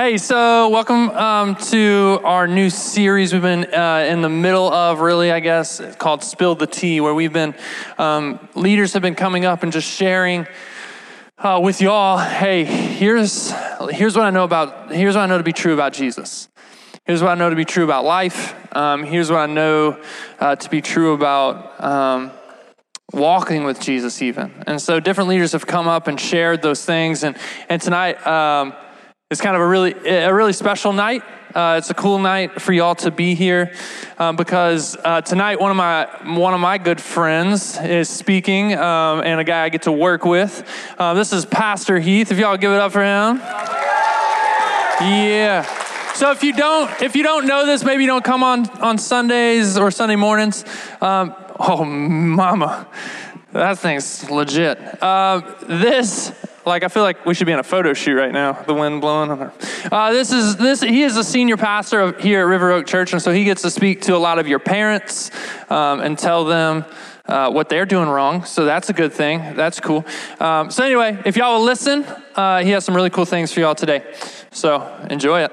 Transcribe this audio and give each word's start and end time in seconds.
Hey, 0.00 0.16
so 0.16 0.68
welcome 0.68 1.10
um, 1.10 1.56
to 1.56 2.20
our 2.22 2.46
new 2.46 2.70
series 2.70 3.32
we've 3.32 3.42
been 3.42 3.74
uh, 3.74 4.06
in 4.08 4.22
the 4.22 4.28
middle 4.28 4.72
of, 4.72 5.00
really, 5.00 5.32
I 5.32 5.40
guess, 5.40 5.80
called 5.96 6.22
Spill 6.22 6.54
the 6.54 6.68
Tea, 6.68 7.00
where 7.00 7.12
we've 7.12 7.32
been, 7.32 7.52
um, 7.98 8.38
leaders 8.54 8.92
have 8.92 9.02
been 9.02 9.16
coming 9.16 9.44
up 9.44 9.64
and 9.64 9.72
just 9.72 9.90
sharing 9.90 10.46
uh, 11.38 11.58
with 11.60 11.80
y'all, 11.80 12.16
hey, 12.16 12.62
here's, 12.62 13.52
here's 13.90 14.14
what 14.14 14.24
I 14.24 14.30
know 14.30 14.44
about, 14.44 14.92
here's 14.92 15.16
what 15.16 15.22
I 15.22 15.26
know 15.26 15.38
to 15.38 15.42
be 15.42 15.52
true 15.52 15.74
about 15.74 15.94
Jesus. 15.94 16.48
Here's 17.04 17.20
what 17.20 17.30
I 17.30 17.34
know 17.34 17.50
to 17.50 17.56
be 17.56 17.64
true 17.64 17.82
about 17.82 18.04
life. 18.04 18.54
Um, 18.76 19.02
here's 19.02 19.32
what 19.32 19.40
I 19.40 19.46
know 19.46 20.00
uh, 20.38 20.54
to 20.54 20.70
be 20.70 20.80
true 20.80 21.12
about 21.14 21.82
um, 21.82 22.30
walking 23.12 23.64
with 23.64 23.80
Jesus, 23.80 24.22
even. 24.22 24.62
And 24.64 24.80
so 24.80 25.00
different 25.00 25.28
leaders 25.28 25.50
have 25.50 25.66
come 25.66 25.88
up 25.88 26.06
and 26.06 26.20
shared 26.20 26.62
those 26.62 26.84
things. 26.84 27.24
And, 27.24 27.36
and 27.68 27.82
tonight, 27.82 28.24
um, 28.24 28.74
it's 29.30 29.42
kind 29.42 29.54
of 29.54 29.60
a 29.60 29.66
really, 29.66 29.92
a 30.06 30.32
really 30.32 30.54
special 30.54 30.94
night. 30.94 31.22
Uh, 31.54 31.76
it's 31.76 31.90
a 31.90 31.94
cool 31.94 32.18
night 32.18 32.62
for 32.62 32.72
y'all 32.72 32.94
to 32.94 33.10
be 33.10 33.34
here 33.34 33.74
um, 34.16 34.36
because 34.36 34.96
uh, 35.04 35.20
tonight 35.20 35.60
one 35.60 35.70
of 35.70 35.76
my 35.76 36.08
one 36.34 36.54
of 36.54 36.60
my 36.60 36.78
good 36.78 36.98
friends 36.98 37.78
is 37.78 38.08
speaking, 38.08 38.72
um, 38.72 39.20
and 39.20 39.38
a 39.38 39.44
guy 39.44 39.64
I 39.64 39.68
get 39.68 39.82
to 39.82 39.92
work 39.92 40.24
with. 40.24 40.66
Uh, 40.96 41.12
this 41.12 41.34
is 41.34 41.44
Pastor 41.44 41.98
Heath. 41.98 42.32
If 42.32 42.38
y'all 42.38 42.56
give 42.56 42.72
it 42.72 42.80
up 42.80 42.90
for 42.90 43.02
him, 43.02 43.36
yeah. 45.06 45.62
So 46.14 46.30
if 46.30 46.42
you 46.42 46.54
don't 46.54 46.90
if 47.02 47.14
you 47.14 47.22
don't 47.22 47.46
know 47.46 47.66
this, 47.66 47.84
maybe 47.84 48.04
you 48.04 48.08
don't 48.08 48.24
come 48.24 48.42
on 48.42 48.66
on 48.80 48.96
Sundays 48.96 49.76
or 49.76 49.90
Sunday 49.90 50.16
mornings. 50.16 50.64
Um, 51.02 51.34
oh, 51.60 51.84
mama, 51.84 52.88
that 53.52 53.78
thing's 53.78 54.30
legit. 54.30 55.02
Uh, 55.02 55.42
this 55.68 56.32
like 56.68 56.84
I 56.84 56.88
feel 56.88 57.02
like 57.02 57.26
we 57.26 57.34
should 57.34 57.46
be 57.46 57.52
on 57.52 57.58
a 57.58 57.64
photo 57.64 57.92
shoot 57.94 58.14
right 58.14 58.32
now. 58.32 58.52
The 58.52 58.74
wind 58.74 59.00
blowing. 59.00 59.30
On 59.30 59.38
her. 59.38 59.52
uh, 59.90 60.12
this 60.12 60.30
is 60.30 60.56
this. 60.56 60.80
He 60.80 61.02
is 61.02 61.16
a 61.16 61.24
senior 61.24 61.56
pastor 61.56 62.18
here 62.20 62.40
at 62.42 62.44
River 62.44 62.70
Oak 62.72 62.86
Church, 62.86 63.12
and 63.12 63.20
so 63.20 63.32
he 63.32 63.44
gets 63.44 63.62
to 63.62 63.70
speak 63.70 64.02
to 64.02 64.14
a 64.14 64.18
lot 64.18 64.38
of 64.38 64.46
your 64.46 64.58
parents 64.58 65.30
um, 65.70 66.00
and 66.00 66.18
tell 66.18 66.44
them. 66.44 66.84
Uh, 67.26 67.50
what 67.50 67.68
they're 67.68 67.84
doing 67.84 68.08
wrong, 68.08 68.42
so 68.46 68.64
that's 68.64 68.88
a 68.88 68.94
good 68.94 69.12
thing. 69.12 69.54
That's 69.54 69.80
cool. 69.80 70.02
Um, 70.40 70.70
so 70.70 70.82
anyway, 70.82 71.20
if 71.26 71.36
y'all 71.36 71.58
will 71.58 71.66
listen, 71.66 72.06
uh, 72.34 72.62
he 72.62 72.70
has 72.70 72.86
some 72.86 72.96
really 72.96 73.10
cool 73.10 73.26
things 73.26 73.52
for 73.52 73.60
y'all 73.60 73.74
today. 73.74 74.02
So 74.50 74.80
enjoy 75.10 75.42
it. 75.42 75.52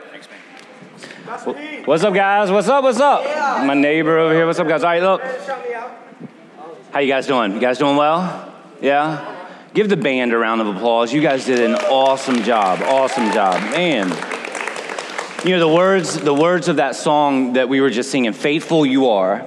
What's 1.85 2.05
up, 2.05 2.13
guys? 2.13 2.49
What's 2.49 2.69
up? 2.69 2.81
What's 2.81 3.01
up? 3.01 3.25
My 3.65 3.73
neighbor 3.73 4.17
over 4.17 4.33
here. 4.33 4.45
What's 4.45 4.57
up, 4.57 4.69
guys? 4.69 4.85
All 4.85 4.89
right, 4.89 5.01
look. 5.01 5.21
How 6.93 7.01
you 7.01 7.09
guys 7.09 7.27
doing? 7.27 7.51
You 7.51 7.59
guys 7.59 7.77
doing 7.77 7.97
well? 7.97 8.53
Yeah. 8.81 9.34
Give 9.75 9.89
the 9.89 9.97
band 9.97 10.31
a 10.31 10.37
round 10.37 10.61
of 10.61 10.67
applause. 10.67 11.11
You 11.11 11.21
guys 11.21 11.43
did 11.45 11.59
an 11.59 11.75
awesome 11.75 12.43
job. 12.43 12.79
Awesome 12.81 13.29
job. 13.33 13.61
Man. 13.71 14.07
You 15.43 15.51
know 15.51 15.59
the 15.59 15.67
words 15.67 16.17
the 16.17 16.33
words 16.33 16.69
of 16.69 16.77
that 16.77 16.95
song 16.95 17.53
that 17.53 17.67
we 17.67 17.81
were 17.81 17.89
just 17.89 18.09
singing, 18.09 18.31
faithful 18.31 18.85
you 18.85 19.09
are 19.09 19.45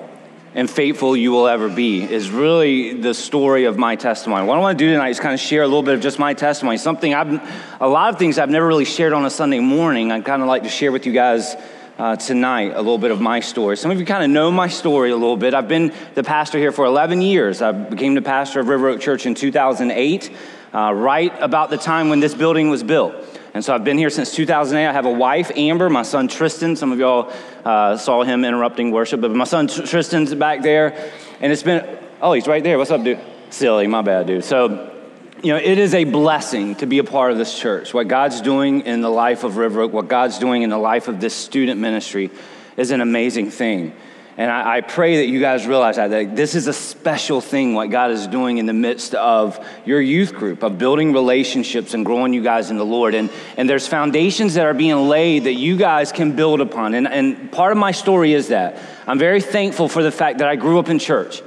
and 0.54 0.68
faithful 0.68 1.16
you 1.16 1.30
will 1.30 1.48
ever 1.48 1.70
be 1.70 2.02
is 2.02 2.28
really 2.28 2.92
the 2.92 3.14
story 3.14 3.64
of 3.64 3.78
my 3.78 3.96
testimony. 3.96 4.46
What 4.46 4.58
I 4.58 4.60
want 4.60 4.78
to 4.78 4.84
do 4.84 4.92
tonight 4.92 5.08
is 5.08 5.18
kind 5.18 5.32
of 5.32 5.40
share 5.40 5.62
a 5.62 5.66
little 5.66 5.82
bit 5.82 5.94
of 5.94 6.02
just 6.02 6.18
my 6.18 6.34
testimony. 6.34 6.76
Something 6.76 7.14
I've 7.14 7.80
a 7.80 7.88
lot 7.88 8.12
of 8.12 8.18
things 8.18 8.38
I've 8.38 8.50
never 8.50 8.66
really 8.66 8.84
shared 8.84 9.14
on 9.14 9.24
a 9.24 9.30
Sunday 9.30 9.60
morning. 9.60 10.12
I 10.12 10.20
kind 10.20 10.42
of 10.42 10.48
like 10.48 10.64
to 10.64 10.68
share 10.68 10.92
with 10.92 11.06
you 11.06 11.12
guys 11.14 11.56
uh, 11.98 12.14
tonight 12.16 12.72
a 12.74 12.78
little 12.78 12.98
bit 12.98 13.10
of 13.10 13.20
my 13.20 13.40
story. 13.40 13.76
Some 13.76 13.90
of 13.90 13.98
you 13.98 14.06
kind 14.06 14.22
of 14.22 14.30
know 14.30 14.50
my 14.50 14.68
story 14.68 15.10
a 15.10 15.16
little 15.16 15.36
bit. 15.36 15.52
I've 15.52 15.68
been 15.68 15.92
the 16.14 16.22
pastor 16.22 16.58
here 16.58 16.70
for 16.70 16.84
11 16.84 17.20
years. 17.20 17.60
I 17.60 17.72
became 17.72 18.14
the 18.14 18.22
pastor 18.22 18.60
of 18.60 18.68
River 18.68 18.88
Oak 18.90 19.00
Church 19.00 19.26
in 19.26 19.34
2008, 19.34 20.30
uh, 20.72 20.92
right 20.92 21.32
about 21.40 21.70
the 21.70 21.76
time 21.76 22.08
when 22.08 22.20
this 22.20 22.34
building 22.34 22.70
was 22.70 22.82
built. 22.82 23.14
And 23.52 23.64
so 23.64 23.74
I've 23.74 23.82
been 23.82 23.98
here 23.98 24.10
since 24.10 24.32
2008. 24.32 24.86
I 24.86 24.92
have 24.92 25.06
a 25.06 25.10
wife, 25.10 25.50
Amber, 25.56 25.90
my 25.90 26.02
son 26.02 26.28
Tristan. 26.28 26.76
Some 26.76 26.92
of 26.92 27.00
y'all 27.00 27.32
uh, 27.64 27.96
saw 27.96 28.22
him 28.22 28.44
interrupting 28.44 28.92
worship, 28.92 29.20
but 29.20 29.32
my 29.32 29.44
son 29.44 29.66
Tristan's 29.66 30.34
back 30.34 30.62
there. 30.62 31.12
And 31.40 31.50
it's 31.50 31.64
been, 31.64 31.98
oh, 32.22 32.32
he's 32.32 32.46
right 32.46 32.62
there. 32.62 32.78
What's 32.78 32.92
up, 32.92 33.02
dude? 33.02 33.18
Silly, 33.50 33.86
my 33.88 34.02
bad, 34.02 34.26
dude. 34.28 34.44
So 34.44 34.97
you 35.42 35.52
know, 35.52 35.58
it 35.58 35.78
is 35.78 35.94
a 35.94 36.04
blessing 36.04 36.74
to 36.76 36.86
be 36.86 36.98
a 36.98 37.04
part 37.04 37.32
of 37.32 37.38
this 37.38 37.58
church. 37.58 37.94
What 37.94 38.08
God's 38.08 38.40
doing 38.40 38.82
in 38.82 39.00
the 39.00 39.10
life 39.10 39.44
of 39.44 39.56
River 39.56 39.82
Oak, 39.82 39.92
what 39.92 40.08
God's 40.08 40.38
doing 40.38 40.62
in 40.62 40.70
the 40.70 40.78
life 40.78 41.08
of 41.08 41.20
this 41.20 41.34
student 41.34 41.80
ministry 41.80 42.30
is 42.76 42.90
an 42.90 43.00
amazing 43.00 43.50
thing. 43.50 43.92
And 44.36 44.52
I, 44.52 44.76
I, 44.76 44.80
pray 44.82 45.16
that 45.16 45.26
you 45.26 45.40
guys 45.40 45.66
realize 45.66 45.96
that, 45.96 46.10
that 46.10 46.36
this 46.36 46.54
is 46.54 46.68
a 46.68 46.72
special 46.72 47.40
thing, 47.40 47.74
what 47.74 47.90
God 47.90 48.12
is 48.12 48.28
doing 48.28 48.58
in 48.58 48.66
the 48.66 48.72
midst 48.72 49.16
of 49.16 49.58
your 49.84 50.00
youth 50.00 50.32
group, 50.32 50.62
of 50.62 50.78
building 50.78 51.12
relationships 51.12 51.92
and 51.92 52.06
growing 52.06 52.32
you 52.32 52.42
guys 52.42 52.70
in 52.70 52.78
the 52.78 52.84
Lord. 52.84 53.14
And, 53.14 53.30
and 53.56 53.68
there's 53.68 53.88
foundations 53.88 54.54
that 54.54 54.64
are 54.64 54.74
being 54.74 55.08
laid 55.08 55.44
that 55.44 55.54
you 55.54 55.76
guys 55.76 56.12
can 56.12 56.36
build 56.36 56.60
upon. 56.60 56.94
And, 56.94 57.08
and 57.08 57.50
part 57.50 57.72
of 57.72 57.78
my 57.78 57.90
story 57.90 58.32
is 58.32 58.48
that 58.48 58.80
I'm 59.08 59.18
very 59.18 59.40
thankful 59.40 59.88
for 59.88 60.04
the 60.04 60.12
fact 60.12 60.38
that 60.38 60.48
I 60.48 60.54
grew 60.54 60.78
up 60.78 60.88
in 60.88 61.00
church. 61.00 61.42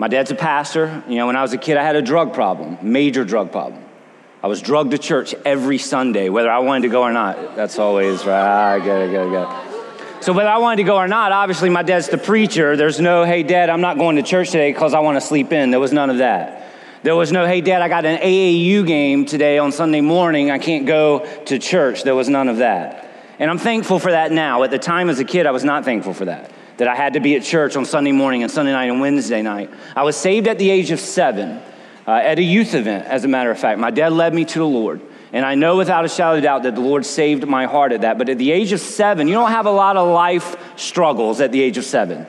My 0.00 0.06
dad's 0.06 0.30
a 0.30 0.36
pastor. 0.36 1.02
You 1.08 1.16
know, 1.16 1.26
when 1.26 1.34
I 1.34 1.42
was 1.42 1.52
a 1.52 1.58
kid, 1.58 1.76
I 1.76 1.82
had 1.82 1.96
a 1.96 2.02
drug 2.02 2.32
problem, 2.32 2.78
major 2.82 3.24
drug 3.24 3.50
problem. 3.50 3.82
I 4.44 4.46
was 4.46 4.62
drugged 4.62 4.92
to 4.92 4.98
church 4.98 5.34
every 5.44 5.78
Sunday, 5.78 6.28
whether 6.28 6.48
I 6.48 6.60
wanted 6.60 6.82
to 6.82 6.88
go 6.88 7.02
or 7.02 7.12
not. 7.12 7.56
That's 7.56 7.80
always 7.80 8.24
right. 8.24 8.40
Ah, 8.40 8.72
I 8.74 8.78
get 8.78 8.96
it, 9.00 9.10
get 9.10 9.26
it, 9.26 9.30
get 9.32 9.42
it. 9.42 10.22
So 10.22 10.32
whether 10.32 10.48
I 10.48 10.58
wanted 10.58 10.76
to 10.76 10.82
go 10.84 10.96
or 10.96 11.08
not, 11.08 11.32
obviously 11.32 11.68
my 11.68 11.82
dad's 11.82 12.08
the 12.08 12.16
preacher. 12.16 12.76
There's 12.76 13.00
no, 13.00 13.24
hey, 13.24 13.42
dad, 13.42 13.70
I'm 13.70 13.80
not 13.80 13.98
going 13.98 14.14
to 14.14 14.22
church 14.22 14.52
today 14.52 14.70
because 14.70 14.94
I 14.94 15.00
want 15.00 15.16
to 15.16 15.20
sleep 15.20 15.52
in. 15.52 15.72
There 15.72 15.80
was 15.80 15.92
none 15.92 16.10
of 16.10 16.18
that. 16.18 16.72
There 17.02 17.16
was 17.16 17.32
no, 17.32 17.44
hey, 17.44 17.60
dad, 17.60 17.82
I 17.82 17.88
got 17.88 18.04
an 18.04 18.20
AAU 18.20 18.86
game 18.86 19.26
today 19.26 19.58
on 19.58 19.72
Sunday 19.72 20.00
morning. 20.00 20.52
I 20.52 20.58
can't 20.58 20.86
go 20.86 21.26
to 21.46 21.58
church. 21.58 22.04
There 22.04 22.14
was 22.14 22.28
none 22.28 22.48
of 22.48 22.58
that. 22.58 23.10
And 23.40 23.50
I'm 23.50 23.58
thankful 23.58 23.98
for 23.98 24.12
that 24.12 24.30
now. 24.30 24.62
At 24.62 24.70
the 24.70 24.78
time 24.78 25.08
as 25.08 25.18
a 25.18 25.24
kid, 25.24 25.46
I 25.46 25.50
was 25.50 25.64
not 25.64 25.84
thankful 25.84 26.14
for 26.14 26.26
that 26.26 26.52
that 26.78 26.88
I 26.88 26.94
had 26.94 27.12
to 27.12 27.20
be 27.20 27.36
at 27.36 27.42
church 27.42 27.76
on 27.76 27.84
Sunday 27.84 28.12
morning 28.12 28.42
and 28.42 28.50
Sunday 28.50 28.72
night 28.72 28.90
and 28.90 29.00
Wednesday 29.00 29.42
night. 29.42 29.70
I 29.94 30.04
was 30.04 30.16
saved 30.16 30.48
at 30.48 30.58
the 30.58 30.70
age 30.70 30.90
of 30.90 31.00
seven 31.00 31.60
uh, 32.06 32.12
at 32.12 32.38
a 32.38 32.42
youth 32.42 32.74
event, 32.74 33.06
as 33.06 33.24
a 33.24 33.28
matter 33.28 33.50
of 33.50 33.58
fact. 33.58 33.78
My 33.78 33.90
dad 33.90 34.12
led 34.12 34.32
me 34.32 34.44
to 34.46 34.58
the 34.58 34.66
Lord. 34.66 35.00
And 35.32 35.44
I 35.44 35.56
know 35.56 35.76
without 35.76 36.04
a 36.04 36.08
shadow 36.08 36.38
of 36.38 36.42
doubt 36.42 36.62
that 36.62 36.74
the 36.74 36.80
Lord 36.80 37.04
saved 37.04 37.46
my 37.46 37.66
heart 37.66 37.92
at 37.92 38.00
that. 38.00 38.16
But 38.16 38.30
at 38.30 38.38
the 38.38 38.50
age 38.50 38.72
of 38.72 38.80
seven, 38.80 39.28
you 39.28 39.34
don't 39.34 39.50
have 39.50 39.66
a 39.66 39.70
lot 39.70 39.96
of 39.96 40.08
life 40.08 40.56
struggles 40.78 41.40
at 41.40 41.52
the 41.52 41.60
age 41.60 41.76
of 41.76 41.84
seven. 41.84 42.26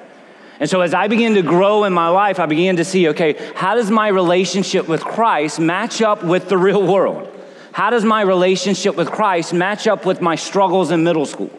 And 0.60 0.70
so 0.70 0.82
as 0.82 0.94
I 0.94 1.08
began 1.08 1.36
to 1.36 1.42
grow 1.42 1.86
in 1.86 1.94
my 1.94 2.10
life, 2.10 2.40
I 2.40 2.46
began 2.46 2.76
to 2.76 2.84
see 2.84 3.08
okay, 3.10 3.52
how 3.56 3.76
does 3.76 3.90
my 3.90 4.10
relationship 4.10 4.90
with 4.90 5.02
Christ 5.02 5.60
match 5.60 6.02
up 6.02 6.24
with 6.24 6.50
the 6.50 6.58
real 6.58 6.86
world? 6.86 7.34
How 7.72 7.90
does 7.90 8.04
my 8.04 8.22
relationship 8.22 8.96
with 8.96 9.10
Christ 9.10 9.54
match 9.54 9.88
up 9.88 10.06
with 10.06 10.22
my 10.22 10.36
struggles 10.36 10.92
in 10.92 11.04
middle 11.04 11.26
school? 11.26 11.52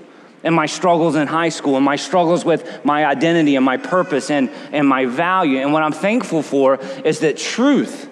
And 0.42 0.54
my 0.54 0.66
struggles 0.66 1.16
in 1.16 1.26
high 1.26 1.50
school 1.50 1.76
and 1.76 1.84
my 1.84 1.96
struggles 1.96 2.44
with 2.44 2.84
my 2.84 3.04
identity 3.04 3.56
and 3.56 3.64
my 3.64 3.76
purpose 3.76 4.30
and, 4.30 4.50
and 4.72 4.88
my 4.88 5.06
value. 5.06 5.58
And 5.58 5.72
what 5.72 5.82
I'm 5.82 5.92
thankful 5.92 6.42
for 6.42 6.76
is 7.04 7.20
that 7.20 7.36
truth 7.36 8.08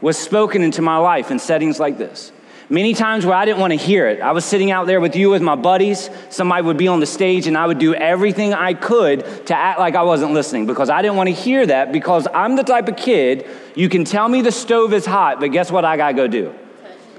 was 0.00 0.18
spoken 0.18 0.62
into 0.62 0.82
my 0.82 0.98
life 0.98 1.30
in 1.30 1.38
settings 1.38 1.80
like 1.80 1.98
this. 1.98 2.32
Many 2.68 2.94
times 2.94 3.24
where 3.24 3.36
I 3.36 3.44
didn't 3.44 3.60
want 3.60 3.72
to 3.72 3.76
hear 3.76 4.08
it, 4.08 4.20
I 4.20 4.32
was 4.32 4.44
sitting 4.44 4.72
out 4.72 4.88
there 4.88 5.00
with 5.00 5.14
you 5.14 5.30
with 5.30 5.40
my 5.40 5.54
buddies. 5.54 6.10
Somebody 6.30 6.62
would 6.62 6.76
be 6.76 6.88
on 6.88 6.98
the 6.98 7.06
stage, 7.06 7.46
and 7.46 7.56
I 7.56 7.64
would 7.64 7.78
do 7.78 7.94
everything 7.94 8.54
I 8.54 8.74
could 8.74 9.46
to 9.46 9.54
act 9.54 9.78
like 9.78 9.94
I 9.94 10.02
wasn't 10.02 10.32
listening 10.32 10.66
because 10.66 10.90
I 10.90 11.00
didn't 11.00 11.16
want 11.16 11.28
to 11.28 11.34
hear 11.34 11.64
that. 11.64 11.92
Because 11.92 12.26
I'm 12.34 12.56
the 12.56 12.64
type 12.64 12.88
of 12.88 12.96
kid, 12.96 13.46
you 13.76 13.88
can 13.88 14.04
tell 14.04 14.28
me 14.28 14.42
the 14.42 14.50
stove 14.50 14.92
is 14.94 15.06
hot, 15.06 15.38
but 15.38 15.52
guess 15.52 15.70
what 15.70 15.84
I 15.84 15.96
got 15.96 16.08
to 16.08 16.14
go 16.14 16.26
do? 16.26 16.52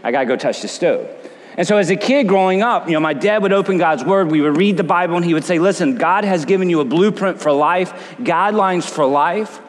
I 0.04 0.12
got 0.12 0.20
to 0.20 0.26
go 0.26 0.36
touch 0.36 0.62
the 0.62 0.68
stove. 0.68 1.10
And 1.58 1.68
so 1.68 1.78
as 1.78 1.90
a 1.90 1.96
kid 1.96 2.28
growing 2.28 2.62
up, 2.62 2.88
you 2.88 2.94
know, 2.94 3.00
my 3.00 3.14
dad 3.14 3.42
would 3.42 3.52
open 3.52 3.80
God's 3.80 4.04
word, 4.04 4.30
we 4.30 4.42
would 4.42 4.56
read 4.58 4.78
the 4.78 4.84
Bible, 4.84 5.16
and 5.16 5.26
he 5.26 5.34
would 5.34 5.44
say, 5.44 5.58
Listen, 5.58 5.98
God 5.98 6.24
has 6.24 6.46
given 6.46 6.70
you 6.70 6.80
a 6.82 6.86
blueprint 6.86 7.42
for 7.42 7.52
life, 7.52 8.16
guidelines 8.20 8.88
for 8.88 9.08
life. 9.08 9.60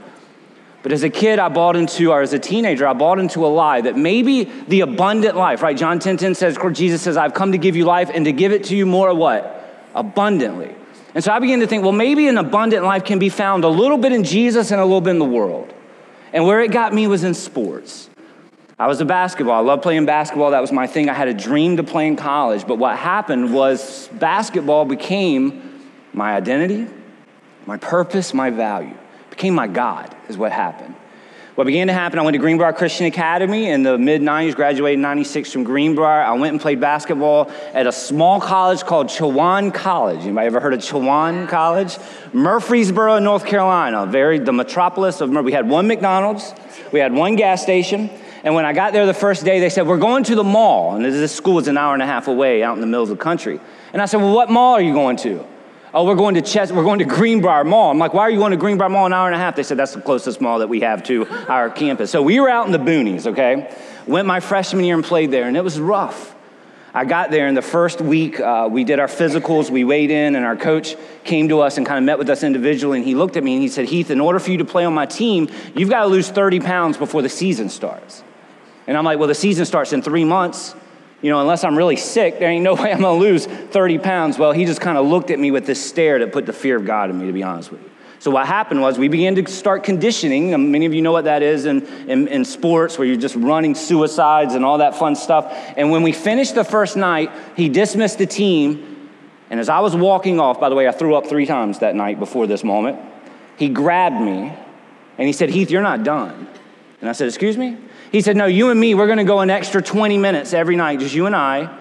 But 0.83 0.93
as 0.93 1.03
a 1.03 1.11
kid, 1.11 1.39
I 1.39 1.49
bought 1.49 1.77
into, 1.77 2.13
or 2.13 2.21
as 2.21 2.33
a 2.35 2.39
teenager, 2.39 2.87
I 2.87 2.93
bought 2.93 3.19
into 3.19 3.45
a 3.45 3.49
lie 3.49 3.81
that 3.81 3.97
maybe 3.97 4.45
the 4.45 4.83
abundant 4.83 5.37
life, 5.37 5.63
right? 5.63 5.77
John 5.77 5.99
10 5.99 6.19
10 6.19 6.35
says, 6.35 6.59
Jesus 6.73 7.03
says, 7.03 7.17
I've 7.17 7.35
come 7.35 7.53
to 7.53 7.59
give 7.59 7.75
you 7.75 7.85
life 7.85 8.11
and 8.13 8.27
to 8.27 8.33
give 8.33 8.53
it 8.53 8.65
to 8.65 8.77
you 8.77 8.87
more 8.87 9.09
of 9.09 9.17
what? 9.17 9.89
Abundantly. 9.95 10.75
And 11.15 11.25
so 11.25 11.33
I 11.33 11.39
began 11.39 11.61
to 11.61 11.67
think, 11.67 11.83
well, 11.83 11.93
maybe 11.93 12.29
an 12.29 12.39
abundant 12.39 12.85
life 12.85 13.05
can 13.05 13.19
be 13.19 13.31
found 13.31 13.65
a 13.65 13.69
little 13.69 13.99
bit 13.99 14.13
in 14.13 14.25
Jesus 14.25 14.71
and 14.71 14.81
a 14.81 14.85
little 14.85 15.01
bit 15.01 15.11
in 15.11 15.19
the 15.19 15.25
world. 15.25 15.73
And 16.33 16.45
where 16.45 16.61
it 16.61 16.71
got 16.71 16.93
me 16.95 17.07
was 17.07 17.25
in 17.25 17.33
sports. 17.33 18.09
I 18.81 18.87
was 18.87 19.01
a 19.01 19.05
basketball. 19.05 19.55
I 19.55 19.67
loved 19.67 19.83
playing 19.83 20.07
basketball. 20.07 20.53
That 20.53 20.61
was 20.61 20.71
my 20.71 20.87
thing. 20.87 21.09
I 21.09 21.15
had 21.15 21.27
a 21.27 21.35
dream 21.35 21.79
to 21.79 21.83
play 21.83 22.07
in 22.07 22.15
college. 22.15 22.65
But 22.65 22.77
what 22.77 22.97
happened 22.97 23.53
was 23.53 24.09
basketball 24.13 24.85
became 24.85 25.83
my 26.13 26.35
identity, 26.35 26.87
my 27.67 27.77
purpose, 27.77 28.33
my 28.33 28.51
value. 28.51 28.95
It 28.95 29.31
became 29.31 29.55
my 29.55 29.67
God, 29.67 30.15
is 30.29 30.39
what 30.39 30.53
happened. 30.53 30.95
What 31.57 31.65
began 31.65 31.89
to 31.89 31.93
happen, 31.93 32.21
I 32.21 32.23
went 32.23 32.35
to 32.35 32.39
Greenbrier 32.39 32.73
Christian 32.73 33.07
Academy 33.07 33.69
in 33.69 33.83
the 33.83 33.99
mid 33.99 34.23
90s, 34.23 34.55
graduated 34.55 34.99
in 34.99 35.03
96 35.03 35.51
from 35.51 35.65
Greenbrier. 35.65 36.23
I 36.23 36.35
went 36.35 36.53
and 36.53 36.61
played 36.61 36.81
basketball 36.81 37.51
at 37.75 37.89
a 37.89 37.91
small 37.91 38.41
college 38.41 38.85
called 38.85 39.09
Chowan 39.09 39.75
College. 39.75 40.21
Anybody 40.21 40.47
ever 40.47 40.61
heard 40.61 40.73
of 40.73 40.79
Chowan 40.79 41.49
College? 41.49 41.99
Murfreesboro, 42.33 43.19
North 43.19 43.45
Carolina, 43.45 44.07
very 44.07 44.39
the 44.39 44.53
metropolis 44.53 45.21
of 45.21 45.31
We 45.31 45.51
had 45.51 45.69
one 45.69 45.89
McDonald's, 45.89 46.55
we 46.93 47.01
had 47.01 47.13
one 47.13 47.35
gas 47.35 47.61
station, 47.61 48.09
And 48.45 48.55
when 48.55 48.65
I 48.65 48.73
got 48.73 48.93
there 48.93 49.07
the 49.07 49.15
first 49.15 49.45
day, 49.45 49.61
they 49.61 49.71
said, 49.71 49.87
We're 49.87 49.99
going 49.99 50.25
to 50.25 50.35
the 50.35 50.45
mall. 50.45 50.95
And 50.95 51.05
this 51.05 51.35
school 51.35 51.59
is 51.59 51.69
an 51.69 51.77
hour 51.77 51.95
and 51.95 52.03
a 52.03 52.07
half 52.07 52.29
away 52.29 52.63
out 52.63 52.75
in 52.75 52.81
the 52.81 52.87
middle 52.87 53.03
of 53.03 53.09
the 53.09 53.17
country. 53.17 53.61
And 53.93 54.01
I 54.01 54.07
said, 54.07 54.21
Well, 54.21 54.35
what 54.35 54.51
mall 54.51 54.75
are 54.75 54.81
you 54.81 54.93
going 54.93 55.17
to? 55.19 55.45
Oh, 55.95 56.05
we're 56.05 56.17
going 56.17 56.35
to 56.35 56.43
Chest, 56.43 56.73
we're 56.73 56.85
going 56.85 56.99
to 56.99 57.07
Greenbrier 57.07 57.65
Mall. 57.65 57.91
I'm 57.91 57.99
like, 57.99 58.13
why 58.13 58.21
are 58.23 58.31
you 58.31 58.37
going 58.37 58.51
to 58.51 58.59
Greenbrier 58.59 58.91
Mall 58.91 59.07
an 59.07 59.15
hour 59.15 59.27
and 59.27 59.35
a 59.35 59.39
half? 59.39 59.57
They 59.57 59.63
said 59.63 59.79
that's 59.79 59.95
the 59.95 60.03
closest 60.03 60.39
mall 60.39 60.59
that 60.59 60.69
we 60.69 60.81
have 60.81 61.03
to 61.05 61.27
our 61.49 61.71
campus. 61.71 62.11
So 62.11 62.23
we 62.23 62.39
were 62.41 62.51
out 62.51 62.67
in 62.67 62.73
the 62.73 62.79
boonies, 62.79 63.27
okay? 63.27 63.75
Went 64.07 64.27
my 64.27 64.41
freshman 64.41 64.85
year 64.85 64.95
and 64.95 65.05
played 65.05 65.31
there, 65.31 65.49
and 65.49 65.57
it 65.57 65.65
was 65.65 65.81
rough. 65.81 66.35
I 66.95 67.05
got 67.05 67.31
there, 67.31 67.47
and 67.47 67.57
the 67.57 67.63
first 67.63 68.01
week 68.01 68.41
uh, 68.41 68.69
we 68.71 68.83
did 68.83 68.99
our 68.99 69.09
physicals, 69.09 69.69
we 69.69 69.85
weighed 69.85 70.11
in, 70.11 70.35
and 70.37 70.45
our 70.45 70.57
coach 70.57 70.97
came 71.25 71.49
to 71.51 71.61
us 71.61 71.77
and 71.77 71.87
kind 71.87 71.99
of 71.99 72.05
met 72.05 72.19
with 72.19 72.31
us 72.31 72.43
individually. 72.43 72.99
And 72.99 73.07
he 73.07 73.15
looked 73.15 73.37
at 73.37 73.45
me 73.45 73.55
and 73.55 73.63
he 73.63 73.69
said, 73.69 73.87
Heath, 73.87 74.11
in 74.11 74.21
order 74.21 74.39
for 74.39 74.51
you 74.51 74.59
to 74.59 74.65
play 74.65 74.85
on 74.85 74.95
my 74.95 75.05
team, 75.05 75.51
you've 75.75 75.91
got 75.91 76.01
to 76.01 76.07
lose 76.07 76.31
30 76.31 76.61
pounds 76.61 76.97
before 76.97 77.21
the 77.21 77.29
season 77.29 77.69
starts. 77.69 78.25
And 78.87 78.97
I'm 78.97 79.05
like, 79.05 79.19
well, 79.19 79.29
the 79.29 79.35
season 79.35 79.67
starts 79.67 79.93
in 79.93 80.01
three 80.01 80.25
months. 80.25 80.75
You 81.21 81.31
know, 81.31 81.41
unless 81.41 81.63
I'm 81.63 81.77
really 81.77 81.97
sick, 81.97 82.39
there 82.39 82.49
ain't 82.49 82.65
no 82.65 82.75
way 82.83 82.93
I'm 82.93 83.03
gonna 83.03 83.19
lose 83.19 83.47
30 83.47 83.99
pounds. 83.99 84.39
Well, 84.39 84.53
he 84.53 84.65
just 84.65 84.81
kind 84.81 84.97
of 84.97 85.07
looked 85.07 85.31
at 85.31 85.39
me 85.39 85.51
with 85.51 85.67
this 85.67 85.85
stare 85.85 86.19
that 86.21 86.33
put 86.33 86.47
the 86.47 86.53
fear 86.53 86.77
of 86.77 86.87
God 86.87 87.11
in 87.11 87.19
me, 87.19 87.27
to 87.27 87.33
be 87.33 87.43
honest 87.43 87.71
with 87.71 87.83
you. 87.83 87.91
So 88.21 88.33
what 88.33 88.47
happened 88.47 88.81
was 88.81 88.99
we 88.99 89.09
began 89.09 89.37
to 89.37 89.47
start 89.49 89.85
conditioning. 89.85 90.53
Um, 90.53 90.73
many 90.73 90.87
of 90.87 90.95
you 90.95 91.03
know 91.03 91.13
what 91.13 91.25
that 91.25 91.43
is 91.43 91.67
in, 91.67 91.87
in, 92.09 92.27
in, 92.29 92.45
sports, 92.45 92.99
where 92.99 93.07
you're 93.07 93.17
just 93.17 93.37
running 93.37 93.75
suicides 93.75 94.55
and 94.55 94.65
all 94.65 94.79
that 94.79 94.97
fun 94.97 95.15
stuff. 95.15 95.53
And 95.77 95.91
when 95.91 96.03
we 96.03 96.13
finished 96.13 96.57
the 96.57 96.65
first 96.65 96.97
night, 96.97 97.31
he 97.57 97.69
dismissed 97.69 98.19
the 98.19 98.27
team. 98.27 99.11
And 99.51 99.61
as 99.61 99.69
I 99.69 99.81
was 99.81 99.95
walking 99.95 100.41
off, 100.41 100.59
by 100.59 100.69
the 100.69 100.75
way, 100.75 100.89
I 100.89 100.93
threw 100.93 101.15
up 101.15 101.27
three 101.29 101.47
times 101.47 101.79
that 101.79 101.95
night 101.95 102.19
before 102.19 102.47
this 102.47 102.65
moment. 102.65 102.99
He 103.57 103.69
grabbed 103.69 104.21
me 104.21 104.53
and 105.17 105.27
he 105.27 105.33
said, 105.33 105.51
Heath, 105.51 105.71
you're 105.71 105.83
not 105.83 106.03
done. 106.03 106.49
And 107.01 107.09
I 107.09 107.13
said, 107.13 107.29
Excuse 107.29 107.57
me? 107.57 107.77
He 108.11 108.21
said, 108.21 108.37
No, 108.37 108.47
you 108.47 108.71
and 108.71 108.81
me, 108.81 108.95
we're 108.95 109.07
going 109.07 109.19
to 109.19 109.25
go 109.25 109.41
an 109.41 109.51
extra 109.51 109.81
20 109.81 110.19
minutes 110.19 110.53
every 110.53 110.75
night, 110.75 110.99
just 110.99 111.15
you 111.15 111.27
and 111.27 111.37
I, 111.37 111.77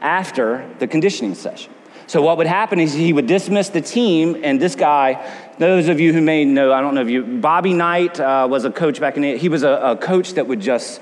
after 0.00 0.68
the 0.78 0.86
conditioning 0.86 1.34
session. 1.34 1.72
So 2.12 2.20
what 2.20 2.36
would 2.36 2.46
happen 2.46 2.78
is 2.78 2.92
he 2.92 3.14
would 3.14 3.26
dismiss 3.26 3.70
the 3.70 3.80
team, 3.80 4.42
and 4.44 4.60
this 4.60 4.74
guy, 4.74 5.26
those 5.56 5.88
of 5.88 5.98
you 5.98 6.12
who 6.12 6.20
may 6.20 6.44
know, 6.44 6.70
I 6.70 6.82
don't 6.82 6.94
know 6.94 7.00
if 7.00 7.08
you, 7.08 7.22
Bobby 7.22 7.72
Knight 7.72 8.20
uh, 8.20 8.46
was 8.50 8.66
a 8.66 8.70
coach 8.70 9.00
back 9.00 9.16
in 9.16 9.22
the, 9.22 9.38
he 9.38 9.48
was 9.48 9.62
a, 9.62 9.70
a 9.70 9.96
coach 9.96 10.34
that 10.34 10.46
would 10.46 10.60
just, 10.60 11.00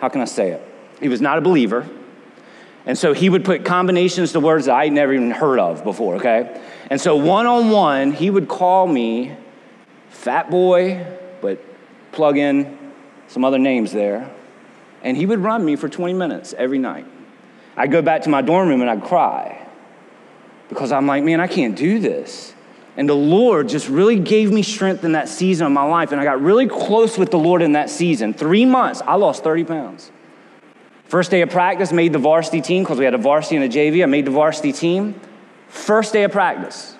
how 0.00 0.08
can 0.08 0.20
I 0.20 0.24
say 0.24 0.50
it? 0.50 0.68
He 1.00 1.06
was 1.06 1.20
not 1.20 1.38
a 1.38 1.40
believer. 1.40 1.88
And 2.84 2.98
so 2.98 3.12
he 3.12 3.28
would 3.28 3.44
put 3.44 3.64
combinations 3.64 4.32
to 4.32 4.40
words 4.40 4.66
that 4.66 4.74
I'd 4.74 4.92
never 4.92 5.12
even 5.12 5.30
heard 5.30 5.60
of 5.60 5.84
before, 5.84 6.16
okay? 6.16 6.60
And 6.90 7.00
so 7.00 7.14
one 7.14 7.46
on 7.46 7.70
one, 7.70 8.10
he 8.10 8.28
would 8.28 8.48
call 8.48 8.88
me 8.88 9.36
fat 10.08 10.50
boy, 10.50 11.06
but 11.40 11.64
plug 12.10 12.36
in 12.36 12.76
some 13.28 13.44
other 13.44 13.60
names 13.60 13.92
there. 13.92 14.28
And 15.04 15.16
he 15.16 15.26
would 15.26 15.38
run 15.38 15.64
me 15.64 15.76
for 15.76 15.88
20 15.88 16.12
minutes 16.14 16.54
every 16.58 16.78
night. 16.80 17.06
I'd 17.76 17.92
go 17.92 18.02
back 18.02 18.22
to 18.22 18.30
my 18.30 18.42
dorm 18.42 18.68
room 18.68 18.80
and 18.80 18.90
I'd 18.90 19.04
cry 19.04 19.59
because 20.70 20.92
I'm 20.92 21.06
like, 21.06 21.22
man, 21.22 21.40
I 21.40 21.48
can't 21.48 21.76
do 21.76 21.98
this. 21.98 22.54
And 22.96 23.08
the 23.08 23.14
Lord 23.14 23.68
just 23.68 23.88
really 23.88 24.18
gave 24.18 24.50
me 24.50 24.62
strength 24.62 25.04
in 25.04 25.12
that 25.12 25.28
season 25.28 25.66
of 25.66 25.72
my 25.72 25.82
life. 25.82 26.12
And 26.12 26.20
I 26.20 26.24
got 26.24 26.40
really 26.40 26.66
close 26.66 27.18
with 27.18 27.30
the 27.30 27.38
Lord 27.38 27.60
in 27.60 27.72
that 27.72 27.90
season. 27.90 28.32
Three 28.32 28.64
months, 28.64 29.02
I 29.02 29.16
lost 29.16 29.44
30 29.44 29.64
pounds. 29.64 30.10
First 31.04 31.30
day 31.30 31.42
of 31.42 31.50
practice, 31.50 31.92
made 31.92 32.12
the 32.12 32.18
varsity 32.18 32.60
team 32.60 32.84
because 32.84 32.98
we 32.98 33.04
had 33.04 33.14
a 33.14 33.18
varsity 33.18 33.56
and 33.56 33.64
a 33.64 33.68
JV. 33.68 34.02
I 34.02 34.06
made 34.06 34.24
the 34.24 34.30
varsity 34.30 34.72
team. 34.72 35.20
First 35.68 36.12
day 36.12 36.22
of 36.22 36.32
practice, 36.32 36.96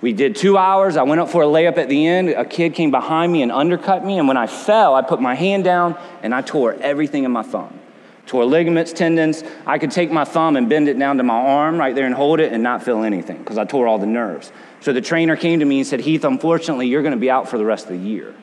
we 0.00 0.12
did 0.12 0.36
two 0.36 0.56
hours. 0.56 0.96
I 0.96 1.02
went 1.02 1.20
up 1.20 1.28
for 1.28 1.42
a 1.42 1.46
layup 1.46 1.78
at 1.78 1.88
the 1.88 2.06
end. 2.06 2.28
A 2.28 2.44
kid 2.44 2.74
came 2.74 2.92
behind 2.92 3.32
me 3.32 3.42
and 3.42 3.50
undercut 3.50 4.04
me. 4.04 4.18
And 4.18 4.28
when 4.28 4.36
I 4.36 4.46
fell, 4.46 4.94
I 4.94 5.02
put 5.02 5.20
my 5.20 5.34
hand 5.34 5.64
down 5.64 5.98
and 6.22 6.32
I 6.34 6.40
tore 6.42 6.74
everything 6.74 7.24
in 7.24 7.32
my 7.32 7.42
thumb. 7.42 7.80
Tore 8.26 8.44
ligaments, 8.44 8.92
tendons. 8.92 9.44
I 9.66 9.78
could 9.78 9.92
take 9.92 10.10
my 10.10 10.24
thumb 10.24 10.56
and 10.56 10.68
bend 10.68 10.88
it 10.88 10.98
down 10.98 11.16
to 11.18 11.22
my 11.22 11.34
arm 11.34 11.78
right 11.78 11.94
there 11.94 12.06
and 12.06 12.14
hold 12.14 12.40
it 12.40 12.52
and 12.52 12.62
not 12.62 12.82
feel 12.82 13.04
anything 13.04 13.38
because 13.38 13.56
I 13.56 13.64
tore 13.64 13.86
all 13.86 13.98
the 13.98 14.06
nerves. 14.06 14.50
So 14.80 14.92
the 14.92 15.00
trainer 15.00 15.36
came 15.36 15.60
to 15.60 15.64
me 15.64 15.78
and 15.78 15.86
said, 15.86 16.00
Heath, 16.00 16.24
unfortunately, 16.24 16.88
you're 16.88 17.02
going 17.02 17.14
to 17.14 17.20
be 17.20 17.30
out 17.30 17.48
for 17.48 17.56
the 17.56 17.64
rest 17.64 17.86
of 17.86 17.92
the 17.92 17.98
year. 17.98 18.34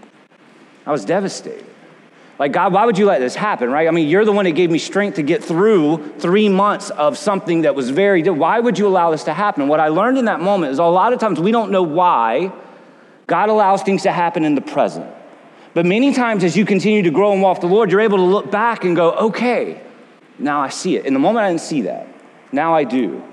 I 0.86 0.92
was 0.92 1.06
devastated. 1.06 1.66
Like, 2.40 2.52
God, 2.52 2.74
why 2.74 2.86
would 2.86 2.98
you 2.98 3.06
let 3.06 3.20
this 3.20 3.36
happen, 3.36 3.72
right? 3.72 3.88
I 3.88 3.92
mean, 3.92 4.10
you're 4.10 4.26
the 4.26 4.32
one 4.32 4.46
that 4.46 4.52
gave 4.52 4.72
me 4.72 4.80
strength 4.80 5.16
to 5.16 5.24
get 5.24 5.44
through 5.44 6.14
three 6.18 6.50
months 6.50 6.90
of 6.90 7.18
something 7.18 7.62
that 7.62 7.76
was 7.76 7.90
very, 7.90 8.24
why 8.24 8.60
would 8.60 8.80
you 8.80 8.88
allow 8.88 9.12
this 9.12 9.26
to 9.26 9.34
happen? 9.34 9.68
What 9.68 9.80
I 9.80 9.90
learned 9.90 10.18
in 10.18 10.26
that 10.26 10.40
moment 10.40 10.72
is 10.72 10.80
a 10.80 10.84
lot 10.84 11.14
of 11.14 11.20
times 11.20 11.40
we 11.40 11.52
don't 11.52 11.72
know 11.72 11.84
why 11.84 12.52
God 13.28 13.50
allows 13.50 13.84
things 13.84 14.04
to 14.04 14.12
happen 14.12 14.46
in 14.46 14.56
the 14.56 14.62
present. 14.62 15.06
But 15.74 15.86
many 15.86 16.14
times 16.14 16.44
as 16.44 16.56
you 16.56 16.66
continue 16.66 17.02
to 17.02 17.12
grow 17.12 17.34
and 17.34 17.42
walk 17.42 17.62
the 17.62 17.68
Lord, 17.68 17.92
you're 17.92 18.02
able 18.02 18.18
to 18.18 18.24
look 18.24 18.52
back 18.52 18.84
and 18.84 18.96
go, 18.96 19.12
okay, 19.14 19.82
now 20.38 20.62
I 20.62 20.70
see 20.70 20.96
it. 20.96 21.06
In 21.06 21.14
the 21.14 21.20
moment, 21.20 21.46
I 21.46 21.50
didn't 21.50 21.62
see 21.62 21.84
that. 21.84 22.08
Now 22.52 22.76
I 22.76 22.84
do. 22.84 23.24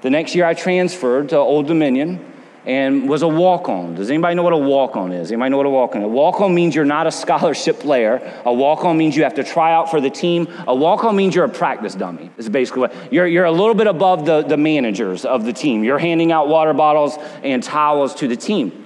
The 0.00 0.10
next 0.10 0.34
year, 0.34 0.46
I 0.46 0.54
transferred 0.54 1.28
to 1.30 1.36
Old 1.36 1.66
Dominion 1.66 2.32
and 2.64 3.08
was 3.08 3.22
a 3.22 3.28
walk 3.28 3.68
on. 3.68 3.94
Does 3.96 4.08
anybody 4.08 4.36
know 4.36 4.42
what 4.42 4.52
a 4.52 4.58
walk 4.58 4.96
on 4.96 5.12
is? 5.12 5.32
Anybody 5.32 5.50
know 5.50 5.56
what 5.56 5.66
a 5.66 5.70
walk 5.70 5.96
on 5.96 6.02
is? 6.02 6.06
A 6.06 6.08
walk 6.08 6.40
on 6.40 6.54
means 6.54 6.74
you're 6.74 6.84
not 6.84 7.06
a 7.06 7.10
scholarship 7.12 7.80
player. 7.80 8.40
A 8.46 8.52
walk 8.52 8.84
on 8.84 8.96
means 8.96 9.16
you 9.16 9.24
have 9.24 9.34
to 9.34 9.44
try 9.44 9.72
out 9.72 9.90
for 9.90 10.00
the 10.00 10.10
team. 10.10 10.48
A 10.66 10.74
walk 10.74 11.04
on 11.04 11.16
means 11.16 11.34
you're 11.34 11.44
a 11.44 11.48
practice 11.48 11.94
dummy, 11.94 12.30
It's 12.38 12.48
basically 12.48 12.82
what 12.82 13.12
you're, 13.12 13.26
you're 13.26 13.44
a 13.44 13.52
little 13.52 13.74
bit 13.74 13.86
above 13.86 14.24
the, 14.24 14.42
the 14.42 14.56
managers 14.56 15.24
of 15.24 15.44
the 15.44 15.52
team. 15.52 15.84
You're 15.84 15.98
handing 15.98 16.32
out 16.32 16.48
water 16.48 16.72
bottles 16.72 17.18
and 17.42 17.62
towels 17.62 18.14
to 18.16 18.28
the 18.28 18.36
team. 18.36 18.81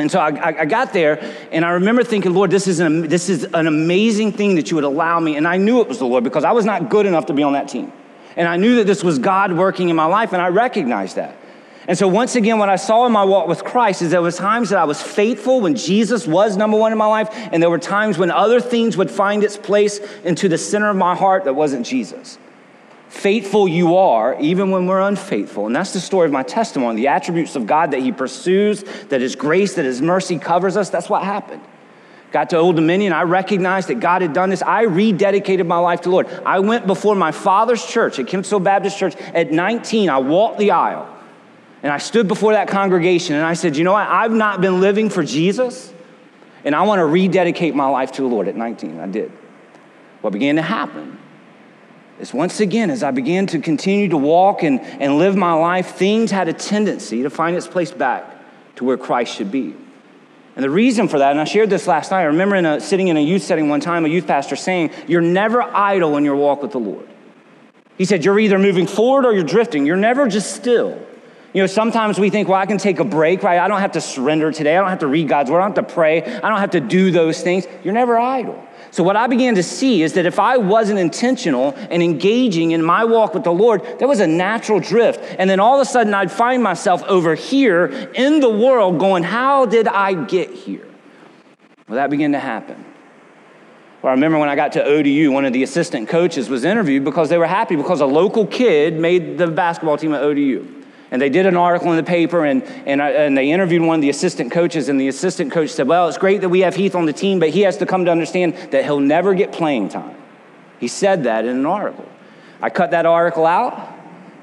And 0.00 0.10
so 0.10 0.18
I, 0.18 0.60
I, 0.60 0.64
got 0.64 0.94
there, 0.94 1.20
and 1.52 1.62
I 1.62 1.72
remember 1.72 2.02
thinking, 2.02 2.32
Lord, 2.32 2.50
this 2.50 2.66
is, 2.66 2.80
an, 2.80 3.08
this 3.08 3.28
is 3.28 3.44
an 3.52 3.66
amazing 3.66 4.32
thing 4.32 4.54
that 4.54 4.70
you 4.70 4.76
would 4.76 4.84
allow 4.84 5.20
me. 5.20 5.36
And 5.36 5.46
I 5.46 5.58
knew 5.58 5.82
it 5.82 5.88
was 5.88 5.98
the 5.98 6.06
Lord 6.06 6.24
because 6.24 6.42
I 6.42 6.52
was 6.52 6.64
not 6.64 6.88
good 6.88 7.04
enough 7.04 7.26
to 7.26 7.34
be 7.34 7.42
on 7.42 7.52
that 7.52 7.68
team. 7.68 7.92
And 8.34 8.48
I 8.48 8.56
knew 8.56 8.76
that 8.76 8.86
this 8.86 9.04
was 9.04 9.18
God 9.18 9.52
working 9.52 9.90
in 9.90 9.96
my 9.96 10.06
life, 10.06 10.32
and 10.32 10.40
I 10.40 10.48
recognized 10.48 11.16
that. 11.16 11.36
And 11.86 11.98
so, 11.98 12.08
once 12.08 12.36
again, 12.36 12.58
what 12.58 12.68
I 12.68 12.76
saw 12.76 13.04
in 13.06 13.12
my 13.12 13.24
walk 13.24 13.48
with 13.48 13.64
Christ 13.64 14.00
is 14.00 14.10
there 14.10 14.22
was 14.22 14.36
times 14.36 14.70
that 14.70 14.78
I 14.78 14.84
was 14.84 15.02
faithful 15.02 15.60
when 15.60 15.74
Jesus 15.74 16.26
was 16.26 16.56
number 16.56 16.78
one 16.78 16.92
in 16.92 16.98
my 16.98 17.06
life, 17.06 17.28
and 17.52 17.62
there 17.62 17.70
were 17.70 17.78
times 17.78 18.16
when 18.16 18.30
other 18.30 18.60
things 18.60 18.96
would 18.96 19.10
find 19.10 19.42
its 19.42 19.56
place 19.56 19.98
into 20.24 20.48
the 20.48 20.56
center 20.56 20.88
of 20.88 20.96
my 20.96 21.14
heart 21.14 21.44
that 21.44 21.54
wasn't 21.54 21.84
Jesus. 21.84 22.38
Faithful 23.10 23.66
you 23.66 23.96
are, 23.96 24.40
even 24.40 24.70
when 24.70 24.86
we're 24.86 25.00
unfaithful. 25.00 25.66
And 25.66 25.74
that's 25.74 25.92
the 25.92 26.00
story 26.00 26.26
of 26.26 26.32
my 26.32 26.44
testimony 26.44 27.02
the 27.02 27.08
attributes 27.08 27.56
of 27.56 27.66
God 27.66 27.90
that 27.90 28.00
He 28.00 28.12
pursues, 28.12 28.84
that 29.08 29.20
His 29.20 29.34
grace, 29.34 29.74
that 29.74 29.84
His 29.84 30.00
mercy 30.00 30.38
covers 30.38 30.76
us. 30.76 30.90
That's 30.90 31.10
what 31.10 31.24
happened. 31.24 31.60
Got 32.30 32.50
to 32.50 32.56
Old 32.56 32.76
Dominion, 32.76 33.12
I 33.12 33.22
recognized 33.22 33.88
that 33.88 33.98
God 33.98 34.22
had 34.22 34.32
done 34.32 34.50
this. 34.50 34.62
I 34.62 34.86
rededicated 34.86 35.66
my 35.66 35.78
life 35.78 36.02
to 36.02 36.10
Lord. 36.10 36.28
I 36.46 36.60
went 36.60 36.86
before 36.86 37.16
my 37.16 37.32
father's 37.32 37.84
church 37.84 38.20
at 38.20 38.26
Kempsville 38.26 38.62
Baptist 38.62 38.96
Church 38.96 39.16
at 39.16 39.50
19. 39.50 40.08
I 40.08 40.18
walked 40.18 40.58
the 40.58 40.70
aisle. 40.70 41.12
And 41.82 41.92
I 41.92 41.98
stood 41.98 42.28
before 42.28 42.52
that 42.52 42.68
congregation 42.68 43.34
and 43.34 43.44
I 43.44 43.54
said, 43.54 43.76
You 43.76 43.82
know 43.82 43.92
what? 43.92 44.06
I've 44.06 44.30
not 44.30 44.60
been 44.60 44.80
living 44.80 45.10
for 45.10 45.24
Jesus, 45.24 45.92
and 46.64 46.76
I 46.76 46.82
want 46.82 47.00
to 47.00 47.06
rededicate 47.06 47.74
my 47.74 47.88
life 47.88 48.12
to 48.12 48.22
the 48.22 48.28
Lord 48.28 48.46
at 48.46 48.54
19. 48.54 49.00
I 49.00 49.08
did. 49.08 49.32
What 50.20 50.32
began 50.32 50.54
to 50.56 50.62
happen 50.62 51.18
is 52.20 52.34
once 52.34 52.60
again, 52.60 52.90
as 52.90 53.02
I 53.02 53.10
began 53.10 53.46
to 53.48 53.58
continue 53.58 54.08
to 54.08 54.16
walk 54.16 54.62
and, 54.62 54.80
and 54.80 55.18
live 55.18 55.36
my 55.36 55.52
life, 55.52 55.94
things 55.96 56.30
had 56.30 56.48
a 56.48 56.52
tendency 56.52 57.22
to 57.22 57.30
find 57.30 57.56
its 57.56 57.66
place 57.66 57.90
back 57.90 58.24
to 58.76 58.84
where 58.84 58.96
Christ 58.96 59.34
should 59.34 59.50
be. 59.50 59.74
And 60.56 60.64
the 60.64 60.70
reason 60.70 61.08
for 61.08 61.18
that, 61.18 61.30
and 61.30 61.40
I 61.40 61.44
shared 61.44 61.70
this 61.70 61.86
last 61.86 62.10
night, 62.10 62.20
I 62.20 62.24
remember 62.24 62.56
in 62.56 62.66
a, 62.66 62.80
sitting 62.80 63.08
in 63.08 63.16
a 63.16 63.20
youth 63.20 63.42
setting 63.42 63.68
one 63.68 63.80
time, 63.80 64.04
a 64.04 64.08
youth 64.08 64.26
pastor 64.26 64.56
saying, 64.56 64.90
You're 65.06 65.20
never 65.20 65.62
idle 65.62 66.16
in 66.16 66.24
your 66.24 66.36
walk 66.36 66.62
with 66.62 66.72
the 66.72 66.80
Lord. 66.80 67.08
He 67.96 68.04
said, 68.04 68.24
You're 68.24 68.38
either 68.38 68.58
moving 68.58 68.86
forward 68.86 69.24
or 69.24 69.32
you're 69.32 69.44
drifting. 69.44 69.86
You're 69.86 69.96
never 69.96 70.28
just 70.28 70.54
still. 70.54 71.00
You 71.52 71.62
know, 71.62 71.66
sometimes 71.66 72.18
we 72.18 72.30
think, 72.30 72.48
well, 72.48 72.60
I 72.60 72.66
can 72.66 72.78
take 72.78 73.00
a 73.00 73.04
break, 73.04 73.42
right? 73.42 73.58
I 73.58 73.66
don't 73.66 73.80
have 73.80 73.92
to 73.92 74.00
surrender 74.00 74.52
today. 74.52 74.76
I 74.76 74.80
don't 74.80 74.90
have 74.90 75.00
to 75.00 75.08
read 75.08 75.28
God's 75.28 75.50
word. 75.50 75.58
I 75.58 75.66
don't 75.66 75.76
have 75.76 75.86
to 75.88 75.94
pray. 75.94 76.22
I 76.22 76.48
don't 76.48 76.60
have 76.60 76.70
to 76.70 76.80
do 76.80 77.10
those 77.10 77.42
things. 77.42 77.66
You're 77.82 77.94
never 77.94 78.16
idle. 78.16 78.64
So, 78.92 79.02
what 79.02 79.16
I 79.16 79.26
began 79.26 79.56
to 79.56 79.62
see 79.62 80.02
is 80.02 80.12
that 80.14 80.26
if 80.26 80.38
I 80.38 80.56
wasn't 80.58 80.98
intentional 81.00 81.74
and 81.90 82.02
engaging 82.02 82.70
in 82.70 82.82
my 82.82 83.04
walk 83.04 83.34
with 83.34 83.44
the 83.44 83.52
Lord, 83.52 83.84
there 83.98 84.08
was 84.08 84.20
a 84.20 84.26
natural 84.26 84.80
drift. 84.80 85.20
And 85.38 85.50
then 85.50 85.60
all 85.60 85.76
of 85.76 85.80
a 85.80 85.84
sudden, 85.84 86.14
I'd 86.14 86.30
find 86.30 86.62
myself 86.62 87.02
over 87.04 87.34
here 87.34 87.86
in 88.14 88.40
the 88.40 88.50
world 88.50 88.98
going, 88.98 89.22
How 89.22 89.66
did 89.66 89.88
I 89.88 90.14
get 90.14 90.50
here? 90.50 90.86
Well, 91.88 91.96
that 91.96 92.10
began 92.10 92.32
to 92.32 92.40
happen. 92.40 92.84
Well, 94.02 94.10
I 94.10 94.14
remember 94.14 94.38
when 94.38 94.48
I 94.48 94.56
got 94.56 94.72
to 94.72 94.84
ODU, 94.84 95.30
one 95.30 95.44
of 95.44 95.52
the 95.52 95.62
assistant 95.62 96.08
coaches 96.08 96.48
was 96.48 96.64
interviewed 96.64 97.04
because 97.04 97.28
they 97.28 97.38
were 97.38 97.46
happy 97.46 97.76
because 97.76 98.00
a 98.00 98.06
local 98.06 98.46
kid 98.46 98.98
made 98.98 99.36
the 99.36 99.48
basketball 99.48 99.98
team 99.98 100.14
at 100.14 100.22
ODU. 100.22 100.79
And 101.10 101.20
they 101.20 101.28
did 101.28 101.46
an 101.46 101.56
article 101.56 101.90
in 101.90 101.96
the 101.96 102.04
paper 102.04 102.44
and, 102.44 102.62
and, 102.62 103.00
and 103.00 103.36
they 103.36 103.50
interviewed 103.50 103.82
one 103.82 103.96
of 103.96 104.00
the 104.02 104.10
assistant 104.10 104.52
coaches. 104.52 104.88
And 104.88 105.00
the 105.00 105.08
assistant 105.08 105.50
coach 105.50 105.70
said, 105.70 105.88
Well, 105.88 106.08
it's 106.08 106.18
great 106.18 106.40
that 106.42 106.48
we 106.48 106.60
have 106.60 106.76
Heath 106.76 106.94
on 106.94 107.06
the 107.06 107.12
team, 107.12 107.40
but 107.40 107.48
he 107.48 107.62
has 107.62 107.78
to 107.78 107.86
come 107.86 108.04
to 108.04 108.10
understand 108.12 108.54
that 108.70 108.84
he'll 108.84 109.00
never 109.00 109.34
get 109.34 109.52
playing 109.52 109.88
time. 109.88 110.16
He 110.78 110.88
said 110.88 111.24
that 111.24 111.44
in 111.44 111.56
an 111.56 111.66
article. 111.66 112.08
I 112.62 112.70
cut 112.70 112.92
that 112.92 113.06
article 113.06 113.44
out 113.44 113.92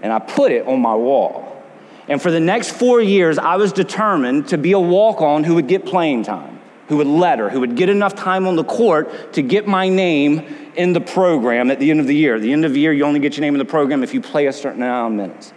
and 0.01 0.11
I 0.11 0.19
put 0.19 0.51
it 0.51 0.67
on 0.67 0.81
my 0.81 0.95
wall. 0.95 1.63
And 2.07 2.21
for 2.21 2.31
the 2.31 2.39
next 2.39 2.71
four 2.71 3.01
years, 3.01 3.37
I 3.37 3.55
was 3.57 3.73
determined 3.73 4.49
to 4.49 4.57
be 4.57 4.71
a 4.71 4.79
walk 4.79 5.21
on 5.21 5.43
who 5.43 5.55
would 5.55 5.67
get 5.67 5.85
playing 5.85 6.23
time. 6.23 6.55
who 6.87 6.95
would 6.97 7.07
letter, 7.07 7.49
who 7.49 7.59
would 7.59 7.75
get 7.75 7.89
enough 7.89 8.15
time 8.15 8.47
on 8.47 8.55
the 8.55 8.63
court 8.63 9.33
to 9.33 9.41
get 9.41 9.67
my 9.67 9.89
name 9.89 10.39
in 10.77 10.93
the 10.93 11.01
program 11.01 11.69
at 11.69 11.79
the 11.79 11.91
end 11.91 11.99
of 11.99 12.07
the 12.07 12.15
year. 12.15 12.35
At 12.35 12.41
the 12.41 12.53
end 12.53 12.63
of 12.63 12.71
the 12.71 12.79
year, 12.79 12.93
you 12.93 13.03
only 13.03 13.19
get 13.19 13.35
your 13.35 13.41
name 13.41 13.53
in 13.55 13.59
the 13.59 13.65
program 13.65 14.03
if 14.03 14.13
you 14.13 14.21
play 14.21 14.47
a 14.47 14.53
certain 14.53 14.81
amount 14.81 15.13
of 15.13 15.17
minutes. 15.17 15.53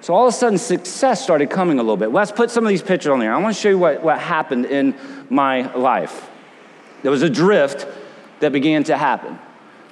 So 0.00 0.14
all 0.14 0.28
of 0.28 0.34
a 0.34 0.36
sudden, 0.36 0.58
success 0.58 1.22
started 1.22 1.50
coming 1.50 1.78
a 1.78 1.82
little 1.82 1.96
bit. 1.96 2.12
Let's 2.12 2.32
put 2.32 2.50
some 2.50 2.64
of 2.64 2.68
these 2.68 2.82
pictures 2.82 3.10
on 3.10 3.18
there. 3.18 3.34
I 3.34 3.38
want 3.38 3.54
to 3.54 3.60
show 3.60 3.70
you 3.70 3.78
what, 3.78 4.02
what 4.02 4.18
happened 4.18 4.66
in 4.66 4.94
my 5.30 5.72
life. 5.74 6.30
There 7.02 7.10
was 7.10 7.22
a 7.22 7.30
drift 7.30 7.86
that 8.40 8.52
began 8.52 8.84
to 8.84 8.96
happen. 8.96 9.38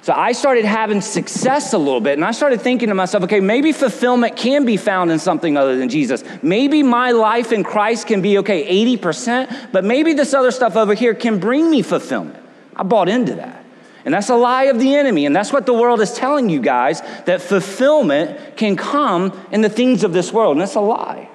So 0.05 0.13
I 0.13 0.33
started 0.33 0.65
having 0.65 1.01
success 1.01 1.73
a 1.73 1.79
little 1.79 1.99
bit, 1.99 2.13
and 2.13 2.23
I 2.23 2.29
started 2.29 2.61
thinking 2.61 2.89
to 2.89 2.93
myself, 2.93 3.23
okay, 3.23 3.39
maybe 3.39 3.71
fulfillment 3.71 4.37
can 4.37 4.63
be 4.63 4.77
found 4.77 5.09
in 5.09 5.17
something 5.17 5.57
other 5.57 5.75
than 5.77 5.89
Jesus. 5.89 6.23
Maybe 6.43 6.83
my 6.83 7.09
life 7.09 7.51
in 7.51 7.63
Christ 7.63 8.05
can 8.05 8.21
be, 8.21 8.37
okay, 8.37 8.85
80%, 8.97 9.71
but 9.71 9.83
maybe 9.83 10.13
this 10.13 10.35
other 10.35 10.51
stuff 10.51 10.75
over 10.75 10.93
here 10.93 11.15
can 11.15 11.39
bring 11.39 11.71
me 11.71 11.81
fulfillment. 11.81 12.37
I 12.75 12.83
bought 12.83 13.09
into 13.09 13.33
that. 13.33 13.64
And 14.05 14.13
that's 14.13 14.29
a 14.29 14.35
lie 14.35 14.65
of 14.65 14.79
the 14.79 14.95
enemy. 14.95 15.25
And 15.25 15.35
that's 15.35 15.51
what 15.51 15.65
the 15.65 15.73
world 15.73 15.99
is 15.99 16.13
telling 16.13 16.47
you 16.47 16.59
guys 16.59 17.01
that 17.25 17.41
fulfillment 17.41 18.55
can 18.55 18.75
come 18.75 19.37
in 19.51 19.61
the 19.61 19.69
things 19.69 20.03
of 20.03 20.13
this 20.13 20.31
world. 20.31 20.53
And 20.53 20.61
that's 20.61 20.75
a 20.75 20.79
lie. 20.79 21.27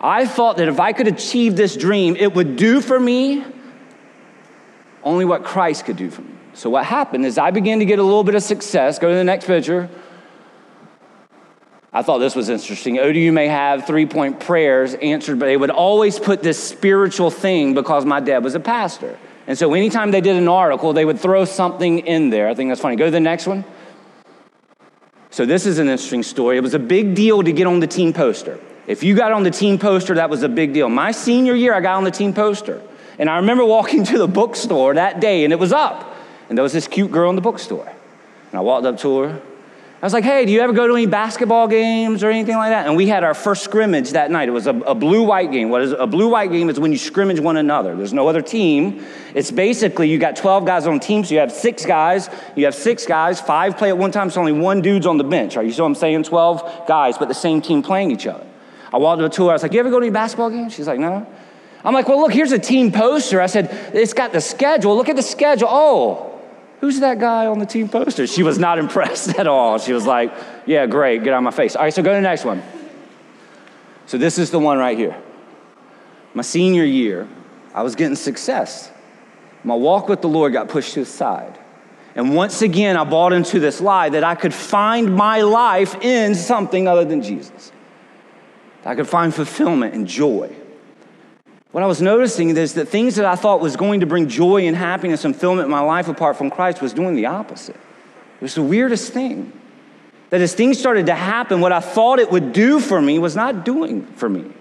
I 0.00 0.26
thought 0.26 0.58
that 0.58 0.68
if 0.68 0.78
I 0.78 0.92
could 0.92 1.08
achieve 1.08 1.56
this 1.56 1.76
dream, 1.76 2.14
it 2.14 2.32
would 2.34 2.54
do 2.54 2.80
for 2.80 2.98
me 2.98 3.44
only 5.02 5.24
what 5.24 5.42
Christ 5.42 5.86
could 5.86 5.96
do 5.96 6.08
for 6.08 6.22
me. 6.22 6.30
So, 6.54 6.70
what 6.70 6.84
happened 6.84 7.26
is 7.26 7.36
I 7.36 7.50
began 7.50 7.80
to 7.80 7.84
get 7.84 7.98
a 7.98 8.02
little 8.02 8.24
bit 8.24 8.34
of 8.34 8.42
success. 8.42 8.98
Go 8.98 9.08
to 9.08 9.14
the 9.14 9.24
next 9.24 9.46
picture. 9.46 9.88
I 11.92 12.02
thought 12.02 12.18
this 12.18 12.36
was 12.36 12.48
interesting. 12.48 12.98
Oh, 12.98 13.04
ODU 13.04 13.32
may 13.32 13.48
have 13.48 13.86
three 13.86 14.06
point 14.06 14.40
prayers 14.40 14.94
answered, 14.94 15.38
but 15.38 15.46
they 15.46 15.56
would 15.56 15.70
always 15.70 16.18
put 16.18 16.42
this 16.42 16.62
spiritual 16.62 17.30
thing 17.30 17.74
because 17.74 18.04
my 18.04 18.20
dad 18.20 18.44
was 18.44 18.54
a 18.54 18.60
pastor. 18.60 19.18
And 19.48 19.56
so, 19.56 19.72
anytime 19.72 20.10
they 20.10 20.20
did 20.20 20.36
an 20.36 20.46
article, 20.46 20.92
they 20.92 21.06
would 21.06 21.18
throw 21.18 21.46
something 21.46 22.00
in 22.00 22.28
there. 22.28 22.48
I 22.48 22.54
think 22.54 22.70
that's 22.70 22.82
funny. 22.82 22.96
Go 22.96 23.06
to 23.06 23.10
the 23.10 23.18
next 23.18 23.46
one. 23.46 23.64
So, 25.30 25.46
this 25.46 25.64
is 25.64 25.78
an 25.78 25.88
interesting 25.88 26.22
story. 26.22 26.58
It 26.58 26.60
was 26.60 26.74
a 26.74 26.78
big 26.78 27.14
deal 27.14 27.42
to 27.42 27.50
get 27.50 27.66
on 27.66 27.80
the 27.80 27.86
team 27.86 28.12
poster. 28.12 28.60
If 28.86 29.02
you 29.02 29.16
got 29.16 29.32
on 29.32 29.44
the 29.44 29.50
team 29.50 29.78
poster, 29.78 30.16
that 30.16 30.28
was 30.28 30.42
a 30.42 30.50
big 30.50 30.74
deal. 30.74 30.90
My 30.90 31.12
senior 31.12 31.54
year, 31.54 31.72
I 31.72 31.80
got 31.80 31.96
on 31.96 32.04
the 32.04 32.10
team 32.10 32.34
poster. 32.34 32.82
And 33.18 33.30
I 33.30 33.36
remember 33.36 33.64
walking 33.64 34.04
to 34.12 34.18
the 34.18 34.28
bookstore 34.28 34.94
that 34.94 35.18
day, 35.18 35.44
and 35.44 35.52
it 35.52 35.58
was 35.58 35.72
up. 35.72 36.14
And 36.50 36.58
there 36.58 36.62
was 36.62 36.74
this 36.74 36.86
cute 36.86 37.10
girl 37.10 37.30
in 37.30 37.36
the 37.36 37.42
bookstore. 37.42 37.88
And 38.50 38.58
I 38.58 38.60
walked 38.60 38.84
up 38.84 38.98
to 38.98 39.20
her. 39.20 39.42
I 40.00 40.06
was 40.06 40.12
like, 40.12 40.22
hey, 40.22 40.46
do 40.46 40.52
you 40.52 40.60
ever 40.60 40.72
go 40.72 40.86
to 40.86 40.94
any 40.94 41.06
basketball 41.06 41.66
games 41.66 42.22
or 42.22 42.30
anything 42.30 42.54
like 42.54 42.70
that? 42.70 42.86
And 42.86 42.94
we 42.94 43.08
had 43.08 43.24
our 43.24 43.34
first 43.34 43.64
scrimmage 43.64 44.12
that 44.12 44.30
night. 44.30 44.48
It 44.48 44.52
was 44.52 44.68
a, 44.68 44.70
a 44.70 44.94
blue 44.94 45.24
white 45.24 45.50
game. 45.50 45.70
What 45.70 45.82
is 45.82 45.90
a 45.90 46.06
blue 46.06 46.28
white 46.28 46.52
game 46.52 46.70
is 46.70 46.78
when 46.78 46.92
you 46.92 46.98
scrimmage 46.98 47.40
one 47.40 47.56
another. 47.56 47.96
There's 47.96 48.12
no 48.12 48.28
other 48.28 48.40
team. 48.40 49.04
It's 49.34 49.50
basically 49.50 50.08
you 50.08 50.18
got 50.18 50.36
12 50.36 50.64
guys 50.64 50.86
on 50.86 50.94
a 50.94 50.98
team, 51.00 51.24
so 51.24 51.34
you 51.34 51.40
have 51.40 51.50
six 51.50 51.84
guys. 51.84 52.30
You 52.54 52.66
have 52.66 52.76
six 52.76 53.06
guys, 53.06 53.40
five 53.40 53.76
play 53.76 53.88
at 53.88 53.98
one 53.98 54.12
time, 54.12 54.30
so 54.30 54.38
only 54.38 54.52
one 54.52 54.82
dude's 54.82 55.04
on 55.04 55.18
the 55.18 55.24
bench. 55.24 55.56
Are 55.56 55.64
you 55.64 55.72
see 55.72 55.82
what 55.82 55.88
I'm 55.88 55.96
saying? 55.96 56.22
12 56.22 56.86
guys, 56.86 57.18
but 57.18 57.26
the 57.26 57.34
same 57.34 57.60
team 57.60 57.82
playing 57.82 58.12
each 58.12 58.28
other. 58.28 58.46
I 58.92 58.98
walked 58.98 59.20
up 59.20 59.32
to 59.32 59.46
her. 59.46 59.50
I 59.50 59.54
was 59.54 59.64
like, 59.64 59.72
you 59.72 59.80
ever 59.80 59.90
go 59.90 59.98
to 59.98 60.06
any 60.06 60.12
basketball 60.12 60.50
games? 60.50 60.74
She's 60.74 60.86
like, 60.86 61.00
no. 61.00 61.26
I'm 61.84 61.92
like, 61.92 62.06
well, 62.08 62.20
look, 62.20 62.32
here's 62.32 62.52
a 62.52 62.58
team 62.58 62.92
poster. 62.92 63.40
I 63.40 63.46
said, 63.46 63.68
it's 63.94 64.12
got 64.12 64.32
the 64.32 64.40
schedule. 64.40 64.96
Look 64.96 65.08
at 65.08 65.16
the 65.16 65.22
schedule. 65.22 65.68
Oh, 65.68 66.27
Who's 66.80 67.00
that 67.00 67.18
guy 67.18 67.46
on 67.46 67.58
the 67.58 67.66
team 67.66 67.88
poster? 67.88 68.26
She 68.26 68.42
was 68.42 68.58
not 68.58 68.78
impressed 68.78 69.38
at 69.38 69.46
all. 69.46 69.78
She 69.78 69.92
was 69.92 70.06
like, 70.06 70.32
Yeah, 70.66 70.86
great, 70.86 71.24
get 71.24 71.34
out 71.34 71.38
of 71.38 71.44
my 71.44 71.50
face. 71.50 71.76
All 71.76 71.82
right, 71.82 71.92
so 71.92 72.02
go 72.02 72.10
to 72.10 72.16
the 72.16 72.20
next 72.20 72.44
one. 72.44 72.62
So 74.06 74.16
this 74.16 74.38
is 74.38 74.50
the 74.50 74.58
one 74.58 74.78
right 74.78 74.96
here. 74.96 75.20
My 76.34 76.42
senior 76.42 76.84
year, 76.84 77.28
I 77.74 77.82
was 77.82 77.94
getting 77.94 78.16
success. 78.16 78.90
My 79.64 79.74
walk 79.74 80.08
with 80.08 80.22
the 80.22 80.28
Lord 80.28 80.52
got 80.52 80.68
pushed 80.68 80.94
to 80.94 81.00
the 81.00 81.06
side. 81.06 81.58
And 82.14 82.34
once 82.34 82.62
again, 82.62 82.96
I 82.96 83.04
bought 83.04 83.32
into 83.32 83.60
this 83.60 83.80
lie 83.80 84.08
that 84.08 84.24
I 84.24 84.34
could 84.34 84.54
find 84.54 85.14
my 85.14 85.42
life 85.42 85.94
in 86.02 86.34
something 86.34 86.88
other 86.88 87.04
than 87.04 87.22
Jesus. 87.22 87.70
I 88.84 88.94
could 88.94 89.08
find 89.08 89.34
fulfillment 89.34 89.94
and 89.94 90.06
joy. 90.06 90.54
What 91.72 91.84
I 91.84 91.86
was 91.86 92.00
noticing 92.00 92.56
is 92.56 92.74
that 92.74 92.88
things 92.88 93.16
that 93.16 93.26
I 93.26 93.36
thought 93.36 93.60
was 93.60 93.76
going 93.76 94.00
to 94.00 94.06
bring 94.06 94.28
joy 94.28 94.66
and 94.66 94.74
happiness 94.74 95.24
and 95.24 95.34
fulfillment 95.34 95.66
in 95.66 95.70
my 95.70 95.80
life 95.80 96.08
apart 96.08 96.36
from 96.36 96.50
Christ 96.50 96.80
was 96.80 96.94
doing 96.94 97.14
the 97.14 97.26
opposite. 97.26 97.76
It 97.76 98.42
was 98.42 98.54
the 98.54 98.62
weirdest 98.62 99.12
thing. 99.12 99.52
That 100.30 100.40
as 100.40 100.54
things 100.54 100.78
started 100.78 101.06
to 101.06 101.14
happen, 101.14 101.60
what 101.60 101.72
I 101.72 101.80
thought 101.80 102.18
it 102.18 102.30
would 102.30 102.52
do 102.52 102.80
for 102.80 103.00
me 103.00 103.18
was 103.18 103.36
not 103.36 103.64
doing 103.64 104.06
for 104.06 104.28
me. 104.28 104.52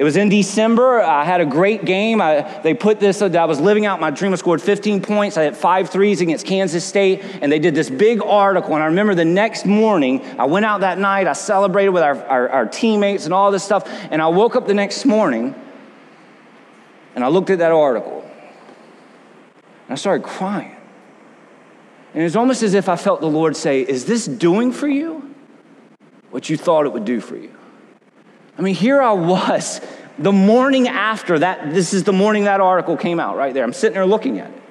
It 0.00 0.04
was 0.04 0.16
in 0.16 0.30
December. 0.30 1.02
I 1.02 1.24
had 1.24 1.42
a 1.42 1.44
great 1.44 1.84
game. 1.84 2.22
I, 2.22 2.40
they 2.62 2.72
put 2.72 3.00
this, 3.00 3.20
I 3.20 3.44
was 3.44 3.60
living 3.60 3.84
out 3.84 4.00
my 4.00 4.10
dream. 4.10 4.32
I 4.32 4.36
scored 4.36 4.62
15 4.62 5.02
points. 5.02 5.36
I 5.36 5.42
had 5.42 5.54
five 5.54 5.90
threes 5.90 6.22
against 6.22 6.46
Kansas 6.46 6.86
State, 6.86 7.22
and 7.42 7.52
they 7.52 7.58
did 7.58 7.74
this 7.74 7.90
big 7.90 8.22
article. 8.22 8.72
And 8.74 8.82
I 8.82 8.86
remember 8.86 9.14
the 9.14 9.26
next 9.26 9.66
morning, 9.66 10.24
I 10.38 10.46
went 10.46 10.64
out 10.64 10.80
that 10.80 10.98
night, 10.98 11.26
I 11.26 11.34
celebrated 11.34 11.90
with 11.90 12.02
our, 12.02 12.16
our, 12.16 12.48
our 12.48 12.66
teammates 12.66 13.26
and 13.26 13.34
all 13.34 13.50
this 13.50 13.62
stuff. 13.62 13.86
And 14.10 14.22
I 14.22 14.28
woke 14.28 14.56
up 14.56 14.66
the 14.66 14.72
next 14.72 15.04
morning, 15.04 15.54
and 17.14 17.24
I 17.24 17.28
looked 17.28 17.50
at 17.50 17.58
that 17.58 17.72
article 17.72 18.22
and 18.22 19.92
I 19.92 19.94
started 19.94 20.24
crying. 20.24 20.76
And 22.14 22.22
it's 22.22 22.36
almost 22.36 22.62
as 22.62 22.74
if 22.74 22.88
I 22.88 22.96
felt 22.96 23.20
the 23.20 23.28
Lord 23.28 23.56
say, 23.56 23.82
Is 23.82 24.04
this 24.04 24.26
doing 24.26 24.72
for 24.72 24.88
you 24.88 25.34
what 26.30 26.48
you 26.50 26.56
thought 26.56 26.86
it 26.86 26.92
would 26.92 27.04
do 27.04 27.20
for 27.20 27.36
you? 27.36 27.54
I 28.58 28.62
mean, 28.62 28.74
here 28.74 29.00
I 29.00 29.12
was 29.12 29.80
the 30.18 30.32
morning 30.32 30.88
after 30.88 31.38
that. 31.38 31.72
This 31.72 31.94
is 31.94 32.04
the 32.04 32.12
morning 32.12 32.44
that 32.44 32.60
article 32.60 32.96
came 32.96 33.20
out 33.20 33.36
right 33.36 33.54
there. 33.54 33.64
I'm 33.64 33.72
sitting 33.72 33.94
there 33.94 34.06
looking 34.06 34.38
at 34.38 34.50
it. 34.50 34.62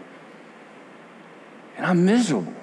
And 1.78 1.86
I'm 1.86 2.06
miserable 2.06 2.54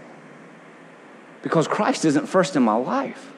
because 1.43 1.67
Christ 1.67 2.05
isn't 2.05 2.27
first 2.27 2.55
in 2.55 2.63
my 2.63 2.75
life. 2.75 3.33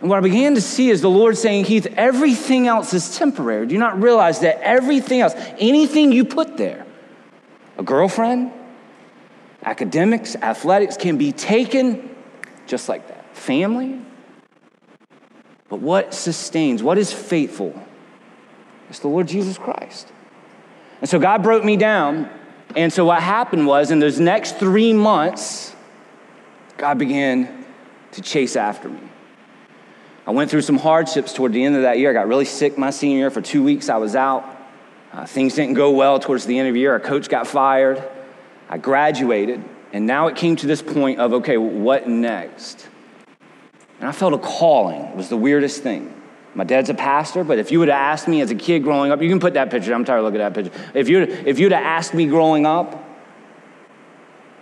And 0.00 0.08
what 0.08 0.16
I 0.16 0.20
began 0.20 0.54
to 0.54 0.60
see 0.60 0.88
is 0.88 1.02
the 1.02 1.10
Lord 1.10 1.36
saying, 1.36 1.66
Heath, 1.66 1.86
everything 1.96 2.66
else 2.66 2.94
is 2.94 3.18
temporary. 3.18 3.66
Do 3.66 3.74
you 3.74 3.80
not 3.80 4.00
realize 4.00 4.40
that 4.40 4.60
everything 4.62 5.20
else, 5.20 5.34
anything 5.58 6.10
you 6.12 6.24
put 6.24 6.56
there, 6.56 6.86
a 7.76 7.82
girlfriend, 7.82 8.52
academics, 9.62 10.36
athletics, 10.36 10.96
can 10.96 11.18
be 11.18 11.32
taken 11.32 12.10
just 12.70 12.88
like 12.88 13.08
that. 13.08 13.36
Family. 13.36 14.00
But 15.68 15.80
what 15.80 16.14
sustains, 16.14 16.82
what 16.82 16.98
is 16.98 17.12
faithful, 17.12 17.74
It's 18.88 19.00
the 19.00 19.08
Lord 19.08 19.28
Jesus 19.28 19.58
Christ. 19.58 20.08
And 21.00 21.08
so 21.08 21.18
God 21.18 21.42
broke 21.42 21.64
me 21.64 21.76
down. 21.76 22.28
And 22.76 22.92
so 22.92 23.04
what 23.04 23.22
happened 23.22 23.66
was, 23.66 23.90
in 23.90 23.98
those 23.98 24.20
next 24.20 24.58
three 24.58 24.92
months, 24.92 25.74
God 26.76 26.98
began 26.98 27.64
to 28.12 28.22
chase 28.22 28.56
after 28.56 28.88
me. 28.88 29.09
I 30.30 30.32
went 30.32 30.48
through 30.48 30.62
some 30.62 30.78
hardships 30.78 31.32
toward 31.32 31.52
the 31.52 31.64
end 31.64 31.74
of 31.74 31.82
that 31.82 31.98
year. 31.98 32.10
I 32.10 32.12
got 32.12 32.28
really 32.28 32.44
sick 32.44 32.78
my 32.78 32.90
senior 32.90 33.18
year. 33.18 33.30
For 33.30 33.40
two 33.40 33.64
weeks, 33.64 33.88
I 33.88 33.96
was 33.96 34.14
out. 34.14 34.44
Uh, 35.12 35.26
things 35.26 35.56
didn't 35.56 35.74
go 35.74 35.90
well 35.90 36.20
towards 36.20 36.46
the 36.46 36.56
end 36.56 36.68
of 36.68 36.74
the 36.74 36.78
year. 36.78 36.92
Our 36.92 37.00
coach 37.00 37.28
got 37.28 37.48
fired. 37.48 38.00
I 38.68 38.78
graduated. 38.78 39.64
And 39.92 40.06
now 40.06 40.28
it 40.28 40.36
came 40.36 40.54
to 40.54 40.68
this 40.68 40.82
point 40.82 41.18
of, 41.18 41.32
okay, 41.32 41.56
what 41.56 42.08
next? 42.08 42.88
And 43.98 44.08
I 44.08 44.12
felt 44.12 44.32
a 44.32 44.38
calling. 44.38 45.00
It 45.00 45.16
was 45.16 45.30
the 45.30 45.36
weirdest 45.36 45.82
thing. 45.82 46.14
My 46.54 46.62
dad's 46.62 46.90
a 46.90 46.94
pastor, 46.94 47.42
but 47.42 47.58
if 47.58 47.72
you 47.72 47.80
would 47.80 47.88
have 47.88 47.98
asked 47.98 48.28
me 48.28 48.40
as 48.40 48.52
a 48.52 48.54
kid 48.54 48.84
growing 48.84 49.10
up, 49.10 49.20
you 49.20 49.28
can 49.28 49.40
put 49.40 49.54
that 49.54 49.68
picture. 49.68 49.92
I'm 49.92 50.04
tired 50.04 50.18
of 50.18 50.26
looking 50.26 50.40
at 50.40 50.54
that 50.54 50.62
picture. 50.62 50.90
If 50.94 51.08
you'd, 51.08 51.28
if 51.28 51.58
you'd 51.58 51.72
have 51.72 51.82
asked 51.82 52.14
me 52.14 52.26
growing 52.26 52.66
up, 52.66 53.04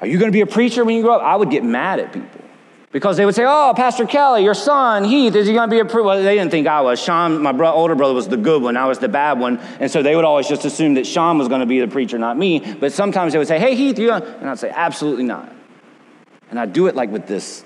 are 0.00 0.06
you 0.06 0.18
going 0.18 0.32
to 0.32 0.34
be 0.34 0.40
a 0.40 0.46
preacher 0.46 0.82
when 0.82 0.96
you 0.96 1.02
grow 1.02 1.16
up? 1.16 1.22
I 1.22 1.36
would 1.36 1.50
get 1.50 1.62
mad 1.62 2.00
at 2.00 2.10
people. 2.10 2.47
Because 2.90 3.18
they 3.18 3.26
would 3.26 3.34
say, 3.34 3.44
Oh, 3.46 3.74
Pastor 3.76 4.06
Kelly, 4.06 4.44
your 4.44 4.54
son, 4.54 5.04
Heath, 5.04 5.34
is 5.34 5.46
he 5.46 5.52
going 5.52 5.68
to 5.68 5.74
be 5.74 5.80
a 5.80 5.84
preacher? 5.84 6.02
Well, 6.02 6.22
they 6.22 6.34
didn't 6.34 6.50
think 6.50 6.66
I 6.66 6.80
was. 6.80 6.98
Sean, 6.98 7.42
my 7.42 7.52
bro- 7.52 7.72
older 7.72 7.94
brother, 7.94 8.14
was 8.14 8.28
the 8.28 8.38
good 8.38 8.62
one. 8.62 8.76
I 8.76 8.86
was 8.86 8.98
the 8.98 9.08
bad 9.08 9.38
one. 9.38 9.58
And 9.78 9.90
so 9.90 10.02
they 10.02 10.16
would 10.16 10.24
always 10.24 10.48
just 10.48 10.64
assume 10.64 10.94
that 10.94 11.06
Sean 11.06 11.36
was 11.36 11.48
going 11.48 11.60
to 11.60 11.66
be 11.66 11.80
the 11.80 11.88
preacher, 11.88 12.18
not 12.18 12.38
me. 12.38 12.60
But 12.74 12.92
sometimes 12.92 13.32
they 13.32 13.38
would 13.38 13.48
say, 13.48 13.58
Hey, 13.58 13.74
Heath, 13.74 13.98
you 13.98 14.10
And 14.10 14.48
I'd 14.48 14.58
say, 14.58 14.70
Absolutely 14.74 15.24
not. 15.24 15.52
And 16.50 16.58
I'd 16.58 16.72
do 16.72 16.86
it 16.86 16.94
like 16.94 17.10
with 17.10 17.26
this, 17.26 17.62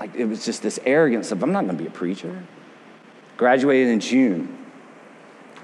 like 0.00 0.14
it 0.14 0.24
was 0.24 0.44
just 0.46 0.62
this 0.62 0.80
arrogance 0.86 1.30
of, 1.30 1.42
I'm 1.42 1.52
not 1.52 1.64
going 1.66 1.76
to 1.76 1.82
be 1.82 1.88
a 1.88 1.92
preacher. 1.92 2.42
Graduated 3.36 3.88
in 3.88 4.00
June. 4.00 4.56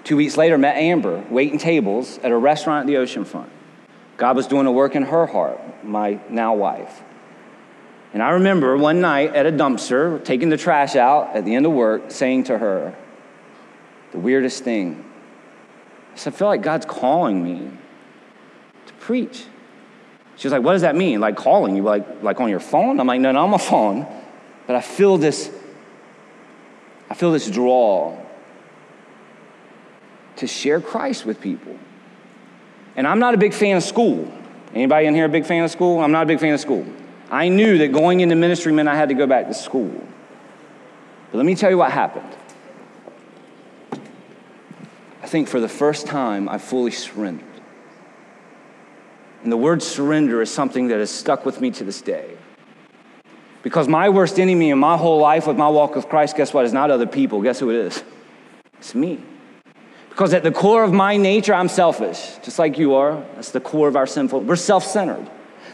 Two 0.05 0.19
weeks 0.19 0.37
later, 0.37 0.59
met 0.59 0.77
Amber 0.77 1.25
waiting 1.31 1.59
tables 1.59 2.19
at 2.19 2.31
a 2.31 2.37
restaurant 2.37 2.83
at 2.83 2.87
the 2.87 2.95
oceanfront. 2.99 3.49
God 4.19 4.37
was 4.37 4.47
doing 4.47 4.67
a 4.67 4.73
work 4.73 4.95
in 4.95 5.05
her 5.05 5.27
heart, 5.27 5.59
my 5.83 6.21
now 6.29 6.55
wife. 6.55 7.03
And 8.15 8.23
I 8.23 8.31
remember 8.31 8.77
one 8.77 9.01
night 9.01 9.35
at 9.35 9.45
a 9.45 9.51
dumpster, 9.51 10.25
taking 10.25 10.49
the 10.49 10.57
trash 10.57 10.95
out 10.95 11.35
at 11.35 11.45
the 11.45 11.57
end 11.57 11.67
of 11.67 11.73
work, 11.73 12.13
saying 12.13 12.45
to 12.45 12.57
her, 12.57 12.97
the 14.13 14.21
weirdest 14.21 14.63
thing. 14.63 15.05
I 16.13 16.17
said, 16.17 16.33
I 16.33 16.37
feel 16.37 16.47
like 16.47 16.63
God's 16.63 16.87
calling 16.87 17.43
me 17.43 17.71
to 18.87 18.93
preach. 18.95 19.45
She 20.37 20.47
was 20.47 20.53
like, 20.53 20.63
What 20.63 20.73
does 20.75 20.83
that 20.83 20.95
mean? 20.95 21.21
Like 21.21 21.35
calling 21.35 21.75
you, 21.75 21.83
like, 21.83 22.23
like 22.23 22.41
on 22.41 22.49
your 22.49 22.61
phone? 22.61 23.01
I'm 23.01 23.07
like, 23.09 23.21
No, 23.21 23.33
not 23.33 23.43
on 23.43 23.51
my 23.51 23.59
phone. 23.59 24.07
But 24.69 24.77
I 24.77 24.81
feel 24.81 25.19
this, 25.19 25.51
I 27.11 27.15
feel 27.15 27.33
this 27.33 27.51
draw 27.51 28.17
to 30.37 30.47
share 30.47 30.81
Christ 30.81 31.27
with 31.27 31.41
people. 31.41 31.77
And 32.95 33.09
I'm 33.09 33.19
not 33.19 33.35
a 33.35 33.39
big 33.39 33.53
fan 33.53 33.77
of 33.77 33.83
school. 33.83 34.33
Anybody 34.73 35.09
in 35.09 35.17
here 35.17 35.25
a 35.25 35.29
big 35.29 35.47
fan 35.47 35.65
of 35.65 35.73
school? 35.73 35.99
I'm 35.99 36.13
not 36.13 36.23
a 36.23 36.27
big 36.27 36.39
fan 36.39 36.55
of 36.55 36.61
school. 36.61 36.87
I 37.31 37.49
knew 37.49 37.79
that 37.79 37.93
going 37.93 38.21
into 38.21 38.37
ministry 38.37 38.73
meant 38.73 38.89
I 38.89 38.97
had 38.97 39.09
to 39.09 39.15
go 39.15 39.27
back 39.27 39.49
to 39.49 39.55
school. 39.55 39.93
But 41.31 41.39
let 41.39 41.47
me 41.47 41.55
tell 41.55 41.71
you 41.71 41.79
what 41.79 41.91
happened. 41.91 42.31
I 45.23 45.27
think 45.27 45.49
for 45.49 45.59
the 45.59 45.69
first 45.69 46.07
time, 46.07 46.49
I 46.49 46.59
fully 46.59 46.91
surrendered. 46.91 47.49
And 49.43 49.51
the 49.51 49.57
word 49.57 49.83
surrender 49.83 50.41
is 50.43 50.51
something 50.51 50.89
that 50.89 50.99
has 50.99 51.11
stuck 51.11 51.45
with 51.45 51.61
me 51.61 51.71
to 51.73 51.85
this 51.85 52.01
day. 52.01 52.37
Because 53.63 53.89
my 53.89 54.11
worst 54.11 54.39
enemy 54.39 54.71
in 54.71 54.79
my 54.79 54.97
whole 54.97 55.19
life 55.19 55.47
with 55.47 55.57
my 55.57 55.69
walk 55.69 55.97
with 55.97 56.09
Christ, 56.09 56.37
guess 56.37 56.53
what? 56.53 56.67
Is 56.67 56.73
not 56.73 56.91
other 56.91 57.07
people. 57.07 57.41
Guess 57.41 57.61
who 57.61 57.71
it 57.71 57.77
is? 57.77 58.05
It's 58.79 58.95
me. 58.95 59.23
Because 60.11 60.33
at 60.35 60.43
the 60.43 60.53
core 60.53 60.85
of 60.85 60.93
my 60.93 61.17
nature, 61.17 61.55
I'm 61.55 61.69
selfish, 61.69 62.37
just 62.43 62.59
like 62.59 62.79
you 62.79 62.95
are. 62.95 63.25
That's 63.35 63.51
the 63.51 63.61
core 63.61 63.89
of 63.89 63.97
our 63.97 64.07
sinful. 64.07 64.41
We're 64.41 64.57
self 64.57 64.85
centered. 64.85 65.29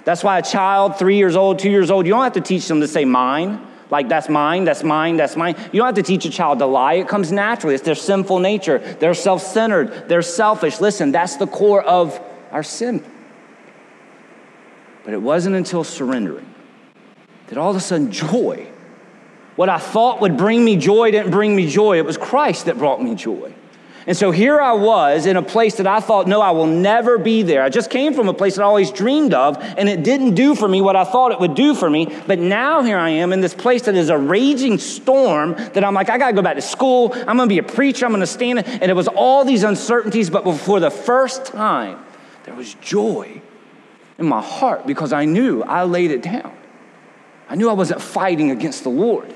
That's 0.05 0.25
why 0.25 0.39
a 0.39 0.43
child, 0.43 0.99
three 0.99 1.17
years 1.17 1.37
old, 1.37 1.59
two 1.59 1.71
years 1.71 1.91
old, 1.91 2.07
you 2.07 2.13
don't 2.13 2.23
have 2.23 2.33
to 2.35 2.41
teach 2.41 2.67
them 2.69 2.81
to 2.81 2.89
say 2.89 3.05
mine. 3.05 3.67
Like, 3.91 4.09
that's 4.09 4.29
mine, 4.29 4.65
that's 4.65 4.85
mine, 4.85 5.17
that's 5.17 5.37
mine. 5.37 5.57
You 5.73 5.81
don't 5.81 5.87
have 5.87 5.97
to 5.97 6.03
teach 6.03 6.25
a 6.25 6.31
child 6.31 6.61
to 6.61 6.67
lie. 6.67 6.95
It 6.95 7.09
comes 7.09 7.33
naturally. 7.33 7.75
It's 7.75 7.85
their 7.85 7.97
sinful 7.97 8.39
nature. 8.39 8.79
They're 8.79 9.15
self 9.15 9.43
centered. 9.43 10.09
They're 10.09 10.23
selfish. 10.23 10.81
Listen, 10.81 11.11
that's 11.11 11.37
the 11.37 11.47
core 11.47 11.83
of 11.83 12.21
our 12.53 12.63
sin. 12.63 13.05
But 15.05 15.15
it 15.15 15.21
wasn't 15.23 15.57
until 15.57 15.83
surrendering 15.83 16.47
that 17.49 17.59
all 17.59 17.71
of 17.71 17.77
a 17.77 17.81
sudden 17.81 18.13
joy, 18.13 18.69
what 19.57 19.69
I 19.69 19.79
thought 19.79 20.21
would 20.21 20.37
bring 20.37 20.65
me 20.65 20.77
joy, 20.77 21.11
didn't 21.11 21.33
bring 21.33 21.57
me 21.57 21.69
joy. 21.69 21.99
It 21.99 22.05
was 22.05 22.17
Christ 22.17 22.67
that 22.67 22.79
brought 22.79 23.03
me 23.03 23.17
joy. 23.17 23.53
And 24.07 24.17
so 24.17 24.31
here 24.31 24.61
I 24.61 24.73
was 24.73 25.27
in 25.27 25.37
a 25.37 25.43
place 25.43 25.77
that 25.77 25.87
I 25.87 26.01
thought, 26.01 26.27
no, 26.27 26.41
I 26.41 26.53
will 26.53 26.67
never 26.67 27.19
be 27.19 27.43
there. 27.43 27.63
I 27.63 27.69
just 27.69 27.91
came 27.91 28.15
from 28.15 28.29
a 28.29 28.35
place 28.35 28.57
that 28.57 28.63
I 28.63 28.65
always 28.65 28.91
dreamed 28.91 29.35
of, 29.35 29.59
and 29.61 29.89
it 29.89 30.03
didn't 30.03 30.35
do 30.35 30.55
for 30.55 30.67
me 30.67 30.81
what 30.81 30.97
I 30.97 31.05
thought 31.05 31.33
it 31.33 31.41
would 31.41 31.55
do 31.55 31.75
for 31.75 31.89
me. 31.91 32.07
But 32.27 32.39
now 32.39 32.83
here 32.83 32.97
I 32.97 33.11
am 33.11 33.33
in 33.33 33.41
this 33.41 33.53
place 33.53 33.83
that 33.83 33.95
is 33.95 34.09
a 34.09 34.17
raging 34.17 34.79
storm 34.79 35.53
that 35.53 35.85
I'm 35.85 35.95
like, 35.95 36.09
I 36.09 36.17
got 36.17 36.29
to 36.29 36.33
go 36.33 36.43
back 36.43 36.57
to 36.57 36.63
school. 36.63 37.13
I'm 37.15 37.37
to 37.39 37.47
be 37.47 37.59
a 37.59 37.63
preacher. 37.63 38.07
I'm 38.07 38.19
to 38.19 38.27
stand. 38.27 38.61
And 38.61 38.85
it 38.85 38.95
was 38.95 39.09
all 39.09 39.45
these 39.45 39.63
uncertainties, 39.63 40.31
but 40.31 40.51
for 40.59 40.81
the 40.81 40.91
first 40.91 41.45
time, 41.45 42.05
there 42.45 42.55
was 42.55 42.75
joy 42.75 43.43
in 44.19 44.27
my 44.27 44.43
heart 44.43 44.87
because 44.87 45.13
I 45.13 45.27
knew 45.27 45.63
I 45.63 45.85
laid 45.85 46.11
it 46.11 46.23
down. 46.23 46.57
I 47.49 47.55
knew 47.55 47.69
I 47.69 47.75
wasn't 47.75 48.01
fighting 48.01 48.51
against 48.51 48.85
the 48.85 48.91
Lord. 48.91 49.35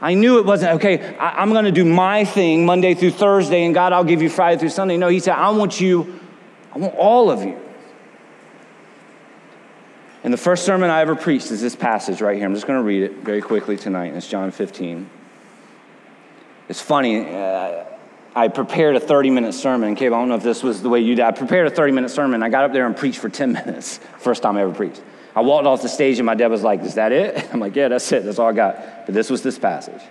I 0.00 0.14
knew 0.14 0.38
it 0.38 0.44
wasn't, 0.44 0.74
okay, 0.76 1.16
I, 1.16 1.42
am 1.42 1.52
going 1.52 1.64
to 1.64 1.72
do 1.72 1.84
my 1.84 2.24
thing 2.24 2.66
Monday 2.66 2.94
through 2.94 3.12
Thursday, 3.12 3.64
and 3.64 3.74
God, 3.74 3.92
I'll 3.92 4.04
give 4.04 4.20
you 4.20 4.28
Friday 4.28 4.58
through 4.58 4.68
Sunday. 4.68 4.96
No, 4.96 5.08
He 5.08 5.20
said, 5.20 5.34
I 5.34 5.50
want 5.50 5.80
you, 5.80 6.20
I 6.74 6.78
want 6.78 6.94
all 6.96 7.30
of 7.30 7.42
you. 7.42 7.58
And 10.22 10.32
the 10.32 10.38
first 10.38 10.64
sermon 10.64 10.90
I 10.90 11.00
ever 11.02 11.14
preached 11.14 11.50
is 11.50 11.60
this 11.60 11.76
passage 11.76 12.20
right 12.20 12.36
here. 12.36 12.44
I'm 12.46 12.54
just 12.54 12.66
going 12.66 12.80
to 12.80 12.84
read 12.84 13.04
it 13.04 13.18
very 13.18 13.40
quickly 13.40 13.76
tonight. 13.76 14.12
It's 14.14 14.28
John 14.28 14.50
15. 14.50 15.08
It's 16.68 16.80
funny. 16.80 17.32
Uh, 17.32 17.84
I 18.34 18.48
prepared 18.48 18.96
a 18.96 19.00
30 19.00 19.30
minute 19.30 19.52
sermon. 19.52 19.90
And 19.90 19.96
Caleb, 19.96 20.14
I 20.14 20.18
don't 20.18 20.28
know 20.28 20.34
if 20.34 20.42
this 20.42 20.64
was 20.64 20.82
the 20.82 20.88
way 20.88 20.98
you 20.98 21.14
did. 21.14 21.24
I 21.24 21.30
prepared 21.30 21.68
a 21.68 21.70
30 21.70 21.92
minute 21.92 22.10
sermon. 22.10 22.42
I 22.42 22.48
got 22.48 22.64
up 22.64 22.72
there 22.72 22.86
and 22.86 22.96
preached 22.96 23.20
for 23.20 23.28
10 23.28 23.52
minutes. 23.66 23.98
First 24.18 24.42
time 24.42 24.56
I 24.56 24.62
ever 24.62 24.74
preached. 24.74 25.00
I 25.36 25.42
walked 25.42 25.66
off 25.66 25.82
the 25.82 25.88
stage 25.88 26.18
and 26.18 26.24
my 26.24 26.34
dad 26.34 26.48
was 26.48 26.62
like, 26.62 26.80
Is 26.80 26.94
that 26.94 27.12
it? 27.12 27.48
I'm 27.52 27.60
like, 27.60 27.76
Yeah, 27.76 27.88
that's 27.88 28.10
it. 28.10 28.24
That's 28.24 28.38
all 28.38 28.48
I 28.48 28.52
got. 28.52 29.06
But 29.06 29.14
this 29.14 29.30
was 29.30 29.42
this 29.42 29.58
passage. 29.58 30.02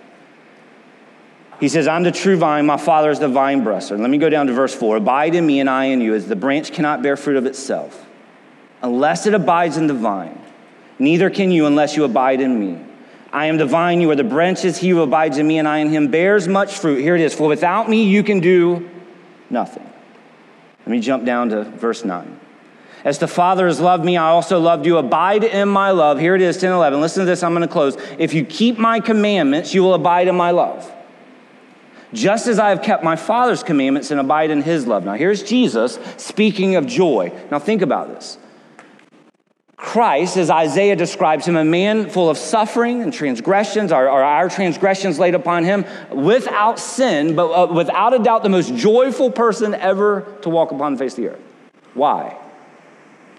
He 1.58 1.68
says, 1.68 1.88
I'm 1.88 2.02
the 2.02 2.12
true 2.12 2.36
vine, 2.36 2.66
my 2.66 2.76
father 2.76 3.10
is 3.10 3.18
the 3.18 3.28
vine 3.28 3.60
dresser. 3.60 3.96
Let 3.96 4.10
me 4.10 4.18
go 4.18 4.28
down 4.28 4.46
to 4.46 4.52
verse 4.52 4.74
4. 4.74 4.98
Abide 4.98 5.34
in 5.34 5.46
me 5.46 5.60
and 5.60 5.70
I 5.70 5.86
in 5.86 6.00
you, 6.00 6.14
as 6.14 6.28
the 6.28 6.36
branch 6.36 6.72
cannot 6.72 7.02
bear 7.02 7.16
fruit 7.16 7.36
of 7.36 7.46
itself, 7.46 8.06
unless 8.82 9.26
it 9.26 9.32
abides 9.32 9.78
in 9.78 9.86
the 9.86 9.94
vine. 9.94 10.38
Neither 10.98 11.30
can 11.30 11.50
you 11.50 11.66
unless 11.66 11.96
you 11.96 12.04
abide 12.04 12.42
in 12.42 12.60
me. 12.60 12.82
I 13.32 13.46
am 13.46 13.56
the 13.56 13.66
vine, 13.66 14.02
you 14.02 14.10
are 14.10 14.16
the 14.16 14.24
branches. 14.24 14.76
He 14.76 14.90
who 14.90 15.00
abides 15.00 15.38
in 15.38 15.46
me 15.46 15.58
and 15.58 15.66
I 15.66 15.78
in 15.78 15.88
him 15.88 16.08
bears 16.08 16.46
much 16.46 16.78
fruit. 16.78 17.00
Here 17.00 17.14
it 17.14 17.20
is. 17.22 17.34
For 17.34 17.48
without 17.48 17.88
me, 17.88 18.04
you 18.04 18.22
can 18.22 18.40
do 18.40 18.88
nothing. 19.50 19.90
Let 20.80 20.88
me 20.88 21.00
jump 21.00 21.24
down 21.24 21.50
to 21.50 21.64
verse 21.64 22.04
9. 22.04 22.40
As 23.06 23.20
the 23.20 23.28
Father 23.28 23.68
has 23.68 23.78
loved 23.78 24.04
me, 24.04 24.16
I 24.16 24.30
also 24.30 24.58
loved 24.58 24.84
you. 24.84 24.98
Abide 24.98 25.44
in 25.44 25.68
my 25.68 25.92
love. 25.92 26.18
Here 26.18 26.34
it 26.34 26.42
is, 26.42 26.56
10 26.56 26.72
11. 26.72 27.00
Listen 27.00 27.20
to 27.20 27.24
this, 27.24 27.44
I'm 27.44 27.52
going 27.52 27.62
to 27.62 27.72
close. 27.72 27.96
If 28.18 28.34
you 28.34 28.44
keep 28.44 28.78
my 28.78 28.98
commandments, 28.98 29.72
you 29.72 29.84
will 29.84 29.94
abide 29.94 30.26
in 30.26 30.34
my 30.34 30.50
love. 30.50 30.92
Just 32.12 32.48
as 32.48 32.58
I 32.58 32.70
have 32.70 32.82
kept 32.82 33.04
my 33.04 33.14
Father's 33.14 33.62
commandments 33.62 34.10
and 34.10 34.18
abide 34.18 34.50
in 34.50 34.60
his 34.60 34.88
love. 34.88 35.04
Now, 35.04 35.14
here's 35.14 35.44
Jesus 35.44 36.00
speaking 36.16 36.74
of 36.74 36.84
joy. 36.86 37.32
Now, 37.48 37.60
think 37.60 37.80
about 37.80 38.08
this. 38.08 38.38
Christ, 39.76 40.36
as 40.36 40.50
Isaiah 40.50 40.96
describes 40.96 41.46
him, 41.46 41.54
a 41.54 41.64
man 41.64 42.10
full 42.10 42.28
of 42.28 42.36
suffering 42.36 43.02
and 43.02 43.12
transgressions, 43.12 43.92
are, 43.92 44.08
our 44.08 44.48
transgressions 44.48 45.20
laid 45.20 45.36
upon 45.36 45.62
him, 45.62 45.84
without 46.10 46.80
sin, 46.80 47.36
but 47.36 47.52
uh, 47.52 47.72
without 47.72 48.14
a 48.14 48.18
doubt 48.18 48.42
the 48.42 48.48
most 48.48 48.74
joyful 48.74 49.30
person 49.30 49.74
ever 49.74 50.22
to 50.42 50.48
walk 50.48 50.72
upon 50.72 50.94
the 50.94 50.98
face 50.98 51.12
of 51.12 51.18
the 51.18 51.28
earth. 51.28 51.40
Why? 51.94 52.36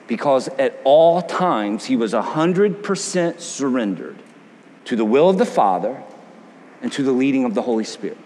Because 0.08 0.48
at 0.48 0.80
all 0.84 1.22
times 1.22 1.86
he 1.86 1.96
was 1.96 2.14
100% 2.14 3.40
surrendered 3.40 4.18
to 4.86 4.96
the 4.96 5.06
will 5.06 5.30
of 5.30 5.38
the 5.38 5.46
Father 5.46 6.02
and 6.82 6.92
to 6.94 7.04
the 7.04 7.12
leading 7.12 7.44
of 7.44 7.54
the 7.54 7.62
Holy 7.62 7.84
Spirit. 7.84 8.18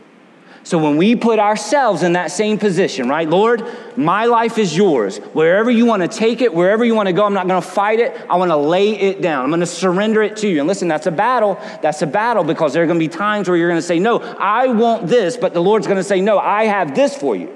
So 0.64 0.78
when 0.78 0.98
we 0.98 1.16
put 1.16 1.40
ourselves 1.40 2.04
in 2.04 2.14
that 2.14 2.30
same 2.30 2.60
position, 2.60 3.10
right? 3.10 3.28
Lord, 3.28 3.66
my 3.98 4.26
life 4.26 4.60
is 4.60 4.78
yours. 4.78 5.18
Wherever 5.18 5.72
you 5.72 5.88
want 5.88 6.04
to 6.04 6.08
take 6.08 6.42
it, 6.42 6.54
wherever 6.54 6.86
you 6.86 6.94
want 6.94 7.08
to 7.08 7.14
go, 7.14 7.26
I'm 7.26 7.34
not 7.34 7.48
going 7.48 7.62
to 7.62 7.68
fight 7.68 8.00
it. 8.00 8.16
I 8.30 8.36
want 8.36 8.52
to 8.52 8.58
lay 8.58 8.92
it 8.92 9.22
down. 9.22 9.44
I'm 9.44 9.50
going 9.50 9.62
to 9.62 9.66
surrender 9.66 10.22
it 10.22 10.38
to 10.38 10.48
you. 10.48 10.60
And 10.60 10.68
listen, 10.68 10.88
that's 10.88 11.08
a 11.08 11.12
battle. 11.12 11.60
That's 11.82 12.04
a 12.04 12.08
battle 12.08 12.44
because 12.44 12.74
there 12.74 12.84
are 12.84 12.86
going 12.86 13.00
to 13.00 13.04
be 13.04 13.10
times 13.10 13.50
where 13.50 13.58
you're 13.58 13.70
going 13.70 13.80
to 13.80 13.86
say, 13.86 13.98
No, 13.98 14.20
I 14.20 14.68
want 14.68 15.08
this, 15.08 15.36
but 15.36 15.56
the 15.56 15.62
Lord's 15.62 15.88
going 15.88 15.98
to 15.98 16.04
say, 16.04 16.22
No, 16.22 16.38
I 16.38 16.66
have 16.66 16.94
this 16.94 17.18
for 17.18 17.36
you. 17.36 17.52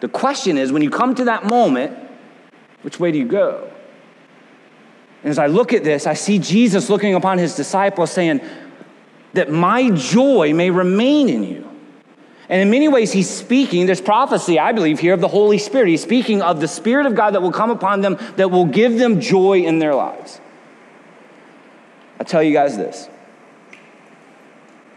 The 0.00 0.08
question 0.08 0.56
is, 0.56 0.72
when 0.72 0.80
you 0.80 0.88
come 0.88 1.14
to 1.16 1.24
that 1.26 1.44
moment, 1.44 2.09
which 2.82 2.98
way 2.98 3.12
do 3.12 3.18
you 3.18 3.26
go? 3.26 3.70
And 5.22 5.30
as 5.30 5.38
I 5.38 5.46
look 5.46 5.72
at 5.72 5.84
this, 5.84 6.06
I 6.06 6.14
see 6.14 6.38
Jesus 6.38 6.88
looking 6.88 7.14
upon 7.14 7.38
his 7.38 7.54
disciples 7.54 8.10
saying, 8.10 8.40
That 9.34 9.50
my 9.50 9.90
joy 9.90 10.54
may 10.54 10.70
remain 10.70 11.28
in 11.28 11.44
you. 11.44 11.66
And 12.48 12.60
in 12.60 12.70
many 12.70 12.88
ways, 12.88 13.12
he's 13.12 13.30
speaking, 13.30 13.86
there's 13.86 14.00
prophecy, 14.00 14.58
I 14.58 14.72
believe, 14.72 14.98
here 14.98 15.14
of 15.14 15.20
the 15.20 15.28
Holy 15.28 15.58
Spirit. 15.58 15.88
He's 15.88 16.02
speaking 16.02 16.42
of 16.42 16.60
the 16.60 16.66
Spirit 16.66 17.06
of 17.06 17.14
God 17.14 17.34
that 17.34 17.42
will 17.42 17.52
come 17.52 17.70
upon 17.70 18.00
them, 18.00 18.18
that 18.36 18.50
will 18.50 18.66
give 18.66 18.98
them 18.98 19.20
joy 19.20 19.60
in 19.60 19.78
their 19.78 19.94
lives. 19.94 20.40
I 22.18 22.24
tell 22.24 22.42
you 22.42 22.52
guys 22.52 22.76
this 22.76 23.08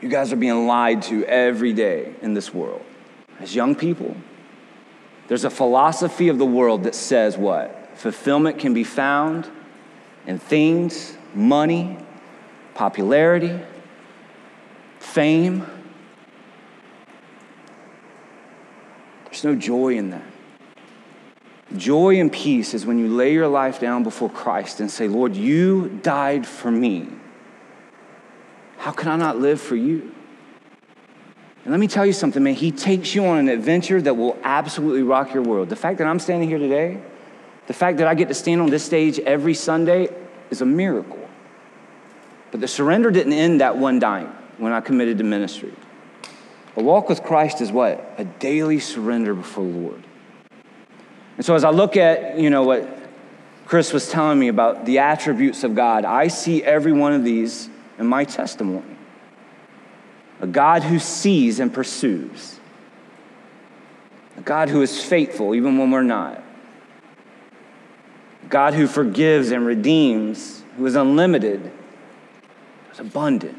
you 0.02 0.10
guys 0.10 0.34
are 0.34 0.38
being 0.38 0.68
lied 0.68 1.02
to 1.04 1.24
every 1.26 1.72
day 1.72 2.14
in 2.22 2.34
this 2.34 2.54
world. 2.54 2.82
As 3.40 3.56
young 3.56 3.74
people, 3.74 4.18
there's 5.28 5.46
a 5.46 5.50
philosophy 5.50 6.28
of 6.28 6.38
the 6.38 6.46
world 6.46 6.84
that 6.84 6.96
says 6.96 7.38
what? 7.38 7.98
Fulfillment 7.98 8.60
can 8.60 8.74
be 8.74 8.84
found 8.84 9.50
in 10.28 10.40
things, 10.40 11.18
money, 11.34 11.98
popularity, 12.74 13.60
fame. 15.00 15.66
There's 19.26 19.44
no 19.44 19.56
joy 19.56 19.98
in 19.98 20.10
that. 20.12 20.26
Joy 21.76 22.20
and 22.20 22.32
peace 22.32 22.74
is 22.74 22.86
when 22.86 23.00
you 23.00 23.08
lay 23.08 23.34
your 23.34 23.48
life 23.48 23.80
down 23.80 24.04
before 24.04 24.30
Christ 24.30 24.80
and 24.80 24.92
say, 24.92 25.08
Lord, 25.08 25.36
you 25.36 25.90
died 26.04 26.46
for 26.46 26.70
me. 26.70 27.08
How 28.78 28.92
can 28.92 29.10
I 29.10 29.16
not 29.16 29.40
live 29.40 29.60
for 29.60 29.76
you? 29.76 30.14
And 31.64 31.72
let 31.72 31.80
me 31.80 31.88
tell 31.88 32.06
you 32.06 32.14
something, 32.14 32.44
man. 32.44 32.56
He 32.56 32.72
takes 32.72 33.16
you 33.16 33.26
on 33.26 33.38
an 33.38 33.48
adventure 33.48 34.02
that 34.02 34.16
will 34.16 34.38
absolutely 34.44 35.04
rock 35.04 35.34
your 35.34 35.44
world. 35.44 35.70
The 35.70 35.78
fact 35.78 35.98
that 36.00 36.08
I'm 36.08 36.20
standing 36.20 36.50
here 36.50 36.58
today, 36.58 37.02
the 37.68 37.74
fact 37.74 38.00
that 38.00 38.08
I 38.08 38.16
get 38.16 38.28
to 38.28 38.34
stand 38.34 38.62
on 38.62 38.70
this 38.70 38.84
stage 38.84 39.20
every 39.20 39.54
Sunday 39.54 40.10
is 40.50 40.62
a 40.62 40.66
miracle. 40.66 41.20
But 42.52 42.60
the 42.60 42.68
surrender 42.68 43.12
didn't 43.12 43.34
end 43.34 43.62
that 43.62 43.78
one 43.78 44.00
night 44.00 44.28
when 44.58 44.74
I 44.74 44.82
committed 44.82 45.18
to 45.20 45.24
ministry. 45.24 45.74
A 46.76 46.84
walk 46.84 47.08
with 47.08 47.24
Christ 47.24 47.62
is 47.62 47.72
what? 47.72 48.14
A 48.18 48.26
daily 48.26 48.80
surrender 48.80 49.34
before 49.34 49.64
the 49.64 49.78
Lord. 49.78 50.04
And 51.38 51.46
so 51.46 51.56
as 51.56 51.64
I 51.64 51.70
look 51.70 51.98
at, 51.98 52.38
you 52.38 52.50
know, 52.50 52.64
what 52.64 52.88
Chris 53.66 53.94
was 53.94 54.10
telling 54.10 54.38
me 54.38 54.50
about 54.50 54.86
the 54.86 55.00
attributes 55.00 55.64
of 55.64 55.76
God, 55.76 56.04
I 56.04 56.28
see 56.28 56.64
every 56.64 56.92
one 56.92 57.14
of 57.14 57.24
these 57.24 57.70
in 57.98 58.06
my 58.06 58.26
testimony. 58.26 58.98
A 60.42 60.48
God 60.48 60.84
who 60.84 61.00
sees 61.00 61.60
and 61.60 61.74
pursues. 61.74 62.60
A 64.38 64.42
God 64.42 64.70
who 64.70 64.82
is 64.82 65.04
faithful 65.04 65.56
even 65.56 65.78
when 65.78 65.92
we're 65.92 66.04
not. 66.04 66.44
A 68.44 68.48
God 68.48 68.74
who 68.74 68.88
forgives 68.88 69.52
and 69.52 69.66
redeems, 69.66 70.64
who 70.78 70.86
is 70.86 70.96
unlimited, 70.96 71.62
who 71.62 72.92
is 72.92 73.00
abundant. 73.00 73.58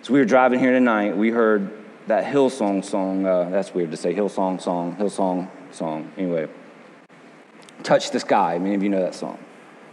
As 0.00 0.10
we 0.10 0.18
were 0.18 0.24
driving 0.24 0.58
here 0.58 0.72
tonight, 0.72 1.16
we 1.16 1.30
heard 1.30 1.70
that 2.08 2.24
Hillsong 2.24 2.84
song. 2.84 3.26
Uh, 3.26 3.48
that's 3.50 3.74
weird 3.74 3.90
to 3.90 3.96
say 3.96 4.14
Hillsong 4.14 4.60
song, 4.60 4.96
Hillsong 4.96 5.48
song. 5.70 6.10
Anyway, 6.16 6.48
Touch 7.82 8.10
the 8.10 8.20
Sky. 8.20 8.58
Many 8.58 8.74
of 8.74 8.82
you 8.82 8.88
know 8.88 9.00
that 9.00 9.14
song. 9.14 9.38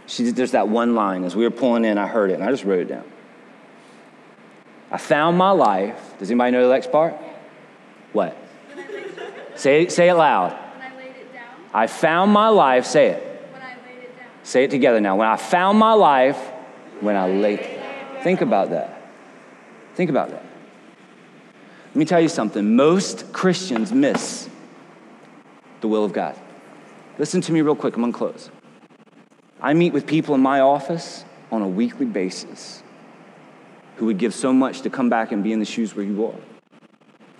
She, 0.06 0.30
there's 0.30 0.52
that 0.52 0.68
one 0.68 0.94
line. 0.94 1.24
As 1.24 1.34
we 1.36 1.44
were 1.44 1.50
pulling 1.50 1.84
in, 1.84 1.98
I 1.98 2.06
heard 2.06 2.30
it, 2.30 2.34
and 2.34 2.44
I 2.44 2.50
just 2.50 2.64
wrote 2.64 2.80
it 2.80 2.88
down. 2.88 3.04
I 4.90 4.98
found 4.98 5.36
my 5.36 5.50
life. 5.50 6.14
Does 6.18 6.30
anybody 6.30 6.52
know 6.52 6.66
the 6.66 6.72
next 6.72 6.92
part? 6.92 7.14
What? 8.12 8.36
Say, 9.56 9.88
say 9.88 10.08
it 10.08 10.14
loud. 10.14 10.52
I, 10.52 10.86
It 11.02 11.14
I 11.74 11.86
found 11.86 12.32
my 12.32 12.48
life. 12.48 12.86
Say 12.86 13.08
it. 13.08 13.22
it 13.22 13.50
Say 14.42 14.64
it 14.64 14.70
together 14.70 15.00
now. 15.00 15.16
When 15.16 15.26
I 15.26 15.36
found 15.36 15.78
my 15.78 15.92
life, 15.94 16.38
when 17.00 17.16
I 17.16 17.28
laid. 17.28 17.60
it. 17.60 18.22
Think 18.22 18.42
about 18.42 18.70
that. 18.70 19.10
Think 19.94 20.10
about 20.10 20.30
that. 20.30 20.44
Let 21.88 21.96
me 21.96 22.04
tell 22.04 22.20
you 22.20 22.28
something. 22.28 22.76
Most 22.76 23.32
Christians 23.32 23.92
miss 23.92 24.48
the 25.80 25.88
will 25.88 26.04
of 26.04 26.12
God. 26.12 26.36
Listen 27.18 27.40
to 27.40 27.52
me 27.52 27.62
real 27.62 27.74
quick. 27.74 27.94
I'm 27.96 28.02
going 28.02 28.12
to 28.12 28.18
close. 28.18 28.50
I 29.60 29.72
meet 29.72 29.94
with 29.94 30.06
people 30.06 30.34
in 30.34 30.42
my 30.42 30.60
office 30.60 31.24
on 31.50 31.62
a 31.62 31.68
weekly 31.68 32.04
basis 32.04 32.82
who 33.96 34.06
would 34.06 34.18
give 34.18 34.34
so 34.34 34.52
much 34.52 34.82
to 34.82 34.90
come 34.90 35.08
back 35.08 35.32
and 35.32 35.42
be 35.42 35.52
in 35.52 35.58
the 35.58 35.64
shoes 35.64 35.94
where 35.94 36.04
you 36.04 36.26
are, 36.26 36.40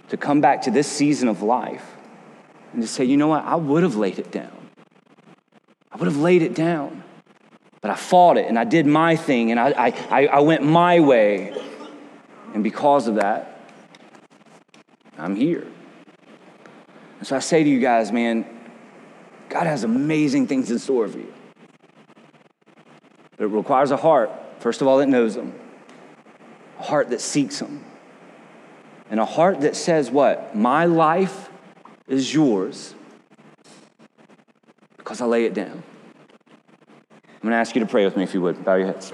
to 0.09 0.16
come 0.16 0.40
back 0.40 0.62
to 0.62 0.71
this 0.71 0.88
season 0.88 1.29
of 1.29 1.42
life 1.42 1.97
and 2.73 2.83
to 2.83 2.88
say, 2.88 3.05
you 3.05 3.16
know 3.16 3.29
what, 3.29 3.45
I 3.45 3.55
would 3.55 3.83
have 3.83 3.97
laid 3.97 4.19
it 4.19 4.31
down. 4.31 4.53
I 5.92 5.97
would 5.97 6.07
have 6.07 6.19
laid 6.19 6.42
it 6.42 6.55
down. 6.55 7.03
But 7.81 7.90
I 7.90 7.95
fought 7.95 8.37
it 8.37 8.47
and 8.47 8.59
I 8.59 8.64
did 8.64 8.87
my 8.87 9.16
thing 9.16 9.51
and 9.51 9.61
I, 9.61 9.95
I, 10.11 10.27
I 10.27 10.40
went 10.40 10.62
my 10.64 11.01
way. 11.01 11.55
And 12.53 12.64
because 12.64 13.07
of 13.07 13.16
that, 13.16 13.71
I'm 15.19 15.37
here. 15.37 15.66
And 17.19 17.27
so 17.27 17.37
I 17.37 17.38
say 17.38 17.62
to 17.62 17.69
you 17.69 17.81
guys, 17.81 18.12
man, 18.12 18.45
God 19.49 19.66
has 19.66 19.85
amazing 19.85 20.47
things 20.47 20.71
in 20.71 20.79
store 20.79 21.09
for 21.09 21.19
you. 21.19 21.33
But 23.37 23.45
it 23.45 23.49
requires 23.49 23.90
a 23.90 23.97
heart, 23.97 24.31
first 24.59 24.81
of 24.81 24.88
all, 24.88 24.99
that 24.99 25.09
knows 25.09 25.37
Him, 25.37 25.55
a 26.78 26.82
heart 26.82 27.10
that 27.10 27.20
seeks 27.20 27.60
Him, 27.60 27.84
and 29.10 29.20
a 29.20 29.24
heart 29.24 29.60
that 29.60 29.76
says, 29.76 30.10
What? 30.10 30.54
My 30.54 30.84
life 30.84 31.48
is 32.08 32.32
yours 32.32 32.94
because 34.96 35.20
I 35.20 35.26
lay 35.26 35.44
it 35.44 35.54
down. 35.54 35.82
I'm 37.10 37.42
going 37.42 37.52
to 37.52 37.58
ask 37.58 37.76
you 37.76 37.80
to 37.80 37.86
pray 37.86 38.04
with 38.04 38.16
me 38.16 38.24
if 38.24 38.34
you 38.34 38.40
would. 38.40 38.64
Bow 38.64 38.74
your 38.74 38.88
heads. 38.88 39.12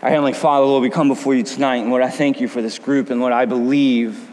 Our 0.00 0.08
Heavenly 0.08 0.32
Father, 0.32 0.64
Lord, 0.64 0.82
we 0.82 0.90
come 0.90 1.08
before 1.08 1.34
you 1.34 1.42
tonight, 1.42 1.76
and 1.76 1.90
Lord, 1.90 2.02
I 2.02 2.10
thank 2.10 2.40
you 2.40 2.48
for 2.48 2.62
this 2.62 2.78
group, 2.78 3.10
and 3.10 3.20
Lord, 3.20 3.32
I 3.32 3.44
believe 3.44 4.30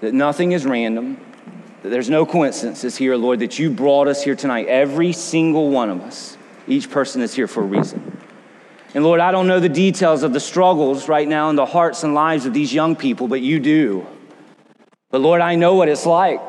that 0.00 0.14
nothing 0.14 0.52
is 0.52 0.64
random, 0.64 1.20
that 1.82 1.88
there's 1.88 2.08
no 2.08 2.24
coincidences 2.24 2.96
here, 2.96 3.16
Lord, 3.16 3.40
that 3.40 3.58
you 3.58 3.70
brought 3.70 4.08
us 4.08 4.22
here 4.22 4.34
tonight, 4.34 4.66
every 4.68 5.12
single 5.12 5.70
one 5.70 5.90
of 5.90 6.00
us. 6.00 6.36
Each 6.66 6.90
person 6.90 7.20
is 7.20 7.34
here 7.34 7.46
for 7.46 7.62
a 7.62 7.66
reason. 7.66 8.17
And 8.94 9.04
Lord, 9.04 9.20
I 9.20 9.32
don't 9.32 9.46
know 9.46 9.60
the 9.60 9.68
details 9.68 10.22
of 10.22 10.32
the 10.32 10.40
struggles 10.40 11.08
right 11.08 11.28
now 11.28 11.50
in 11.50 11.56
the 11.56 11.66
hearts 11.66 12.04
and 12.04 12.14
lives 12.14 12.46
of 12.46 12.54
these 12.54 12.72
young 12.72 12.96
people, 12.96 13.28
but 13.28 13.40
you 13.40 13.60
do. 13.60 14.06
But 15.10 15.20
Lord, 15.20 15.40
I 15.40 15.56
know 15.56 15.74
what 15.74 15.88
it's 15.88 16.06
like 16.06 16.40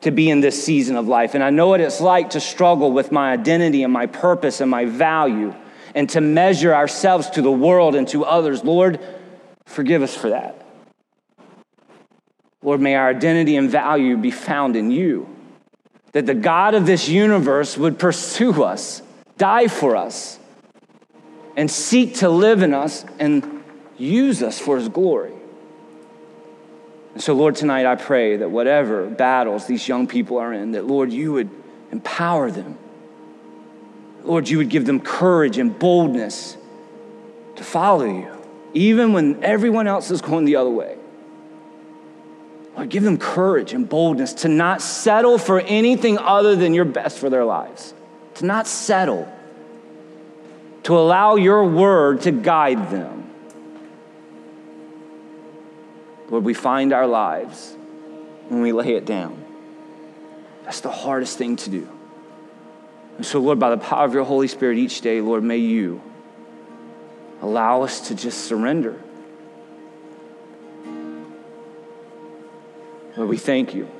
to 0.00 0.10
be 0.10 0.30
in 0.30 0.40
this 0.40 0.62
season 0.62 0.96
of 0.96 1.08
life, 1.08 1.34
and 1.34 1.42
I 1.42 1.50
know 1.50 1.68
what 1.68 1.80
it's 1.80 2.00
like 2.00 2.30
to 2.30 2.40
struggle 2.40 2.92
with 2.92 3.10
my 3.10 3.32
identity 3.32 3.82
and 3.82 3.92
my 3.92 4.06
purpose 4.06 4.60
and 4.60 4.70
my 4.70 4.84
value 4.84 5.54
and 5.94 6.08
to 6.10 6.20
measure 6.20 6.74
ourselves 6.74 7.30
to 7.30 7.42
the 7.42 7.50
world 7.50 7.94
and 7.94 8.06
to 8.08 8.24
others. 8.24 8.62
Lord, 8.62 9.00
forgive 9.66 10.02
us 10.02 10.14
for 10.14 10.30
that. 10.30 10.64
Lord, 12.62 12.80
may 12.80 12.96
our 12.96 13.08
identity 13.08 13.56
and 13.56 13.70
value 13.70 14.16
be 14.16 14.30
found 14.30 14.76
in 14.76 14.90
you. 14.90 15.28
That 16.12 16.26
the 16.26 16.34
God 16.34 16.74
of 16.74 16.86
this 16.86 17.08
universe 17.08 17.76
would 17.78 17.98
pursue 17.98 18.62
us, 18.62 19.02
die 19.36 19.68
for 19.68 19.96
us, 19.96 20.38
and 21.58 21.70
seek 21.70 22.14
to 22.14 22.30
live 22.30 22.62
in 22.62 22.72
us 22.72 23.04
and 23.18 23.62
use 23.98 24.42
us 24.42 24.58
for 24.58 24.78
his 24.78 24.88
glory. 24.88 25.34
And 27.12 27.22
so, 27.22 27.34
Lord, 27.34 27.56
tonight 27.56 27.84
I 27.84 27.96
pray 27.96 28.38
that 28.38 28.50
whatever 28.50 29.06
battles 29.06 29.66
these 29.66 29.86
young 29.86 30.06
people 30.06 30.38
are 30.38 30.54
in, 30.54 30.72
that, 30.72 30.86
Lord, 30.86 31.12
you 31.12 31.34
would 31.34 31.50
empower 31.90 32.50
them 32.50 32.78
Lord, 34.28 34.48
you 34.48 34.58
would 34.58 34.68
give 34.68 34.84
them 34.84 35.00
courage 35.00 35.56
and 35.56 35.76
boldness 35.76 36.58
to 37.56 37.64
follow 37.64 38.04
you, 38.04 38.30
even 38.74 39.14
when 39.14 39.42
everyone 39.42 39.86
else 39.86 40.10
is 40.10 40.20
going 40.20 40.44
the 40.44 40.56
other 40.56 40.70
way. 40.70 40.96
Lord, 42.76 42.90
give 42.90 43.02
them 43.02 43.16
courage 43.16 43.72
and 43.72 43.88
boldness 43.88 44.34
to 44.34 44.48
not 44.48 44.82
settle 44.82 45.38
for 45.38 45.60
anything 45.60 46.18
other 46.18 46.54
than 46.56 46.74
your 46.74 46.84
best 46.84 47.18
for 47.18 47.30
their 47.30 47.44
lives, 47.44 47.94
to 48.34 48.44
not 48.44 48.66
settle, 48.66 49.26
to 50.88 50.96
allow 50.96 51.36
your 51.36 51.66
word 51.66 52.22
to 52.22 52.32
guide 52.32 52.90
them. 52.90 53.30
Lord, 56.30 56.44
we 56.44 56.54
find 56.54 56.94
our 56.94 57.06
lives 57.06 57.76
when 58.48 58.62
we 58.62 58.72
lay 58.72 58.94
it 58.94 59.04
down. 59.04 59.44
That's 60.64 60.80
the 60.80 60.90
hardest 60.90 61.36
thing 61.36 61.56
to 61.56 61.68
do. 61.68 61.86
And 63.18 63.26
so, 63.26 63.38
Lord, 63.38 63.58
by 63.58 63.68
the 63.68 63.76
power 63.76 64.06
of 64.06 64.14
your 64.14 64.24
Holy 64.24 64.48
Spirit 64.48 64.78
each 64.78 65.02
day, 65.02 65.20
Lord, 65.20 65.42
may 65.44 65.58
you 65.58 66.00
allow 67.42 67.82
us 67.82 68.08
to 68.08 68.14
just 68.14 68.46
surrender. 68.46 68.98
Lord, 73.14 73.28
we 73.28 73.36
thank 73.36 73.74
you. 73.74 73.90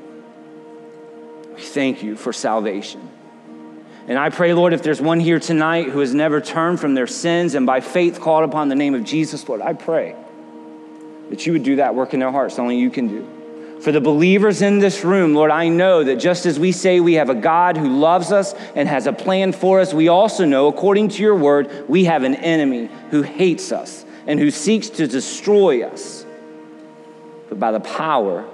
We 1.54 1.60
thank 1.60 2.02
you 2.02 2.16
for 2.16 2.32
salvation. 2.32 3.17
And 4.08 4.18
I 4.18 4.30
pray, 4.30 4.54
Lord, 4.54 4.72
if 4.72 4.82
there's 4.82 5.02
one 5.02 5.20
here 5.20 5.38
tonight 5.38 5.90
who 5.90 6.00
has 6.00 6.14
never 6.14 6.40
turned 6.40 6.80
from 6.80 6.94
their 6.94 7.06
sins 7.06 7.54
and 7.54 7.66
by 7.66 7.80
faith 7.80 8.22
called 8.22 8.42
upon 8.42 8.70
the 8.70 8.74
name 8.74 8.94
of 8.94 9.04
Jesus, 9.04 9.46
Lord, 9.46 9.60
I 9.60 9.74
pray 9.74 10.16
that 11.28 11.44
you 11.44 11.52
would 11.52 11.62
do 11.62 11.76
that 11.76 11.94
work 11.94 12.14
in 12.14 12.20
their 12.20 12.30
hearts, 12.30 12.58
only 12.58 12.78
you 12.78 12.88
can 12.88 13.08
do. 13.08 13.80
For 13.82 13.92
the 13.92 14.00
believers 14.00 14.62
in 14.62 14.78
this 14.78 15.04
room, 15.04 15.34
Lord, 15.34 15.50
I 15.50 15.68
know 15.68 16.02
that 16.04 16.16
just 16.16 16.46
as 16.46 16.58
we 16.58 16.72
say 16.72 17.00
we 17.00 17.14
have 17.14 17.28
a 17.28 17.34
God 17.34 17.76
who 17.76 17.86
loves 17.86 18.32
us 18.32 18.54
and 18.74 18.88
has 18.88 19.06
a 19.06 19.12
plan 19.12 19.52
for 19.52 19.78
us, 19.78 19.92
we 19.92 20.08
also 20.08 20.46
know, 20.46 20.68
according 20.68 21.10
to 21.10 21.22
your 21.22 21.36
word, 21.36 21.86
we 21.86 22.04
have 22.04 22.22
an 22.22 22.34
enemy 22.34 22.88
who 23.10 23.20
hates 23.20 23.72
us 23.72 24.06
and 24.26 24.40
who 24.40 24.50
seeks 24.50 24.88
to 24.88 25.06
destroy 25.06 25.84
us. 25.84 26.24
But 27.50 27.60
by 27.60 27.72
the 27.72 27.80
power, 27.80 28.46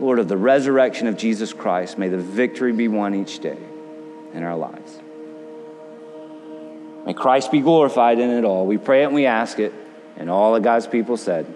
Lord, 0.00 0.18
of 0.18 0.26
the 0.26 0.36
resurrection 0.36 1.06
of 1.06 1.16
Jesus 1.16 1.52
Christ, 1.52 1.98
may 1.98 2.08
the 2.08 2.18
victory 2.18 2.72
be 2.72 2.88
won 2.88 3.14
each 3.14 3.38
day 3.38 3.56
in 4.36 4.42
our 4.42 4.56
lives. 4.56 5.00
May 7.06 7.14
Christ 7.14 7.50
be 7.50 7.60
glorified 7.60 8.18
in 8.18 8.30
it 8.30 8.44
all. 8.44 8.66
We 8.66 8.78
pray 8.78 9.02
it 9.02 9.06
and 9.06 9.14
we 9.14 9.26
ask 9.26 9.58
it, 9.58 9.72
and 10.16 10.28
all 10.28 10.54
of 10.54 10.62
God's 10.62 10.86
people 10.86 11.16
said, 11.16 11.46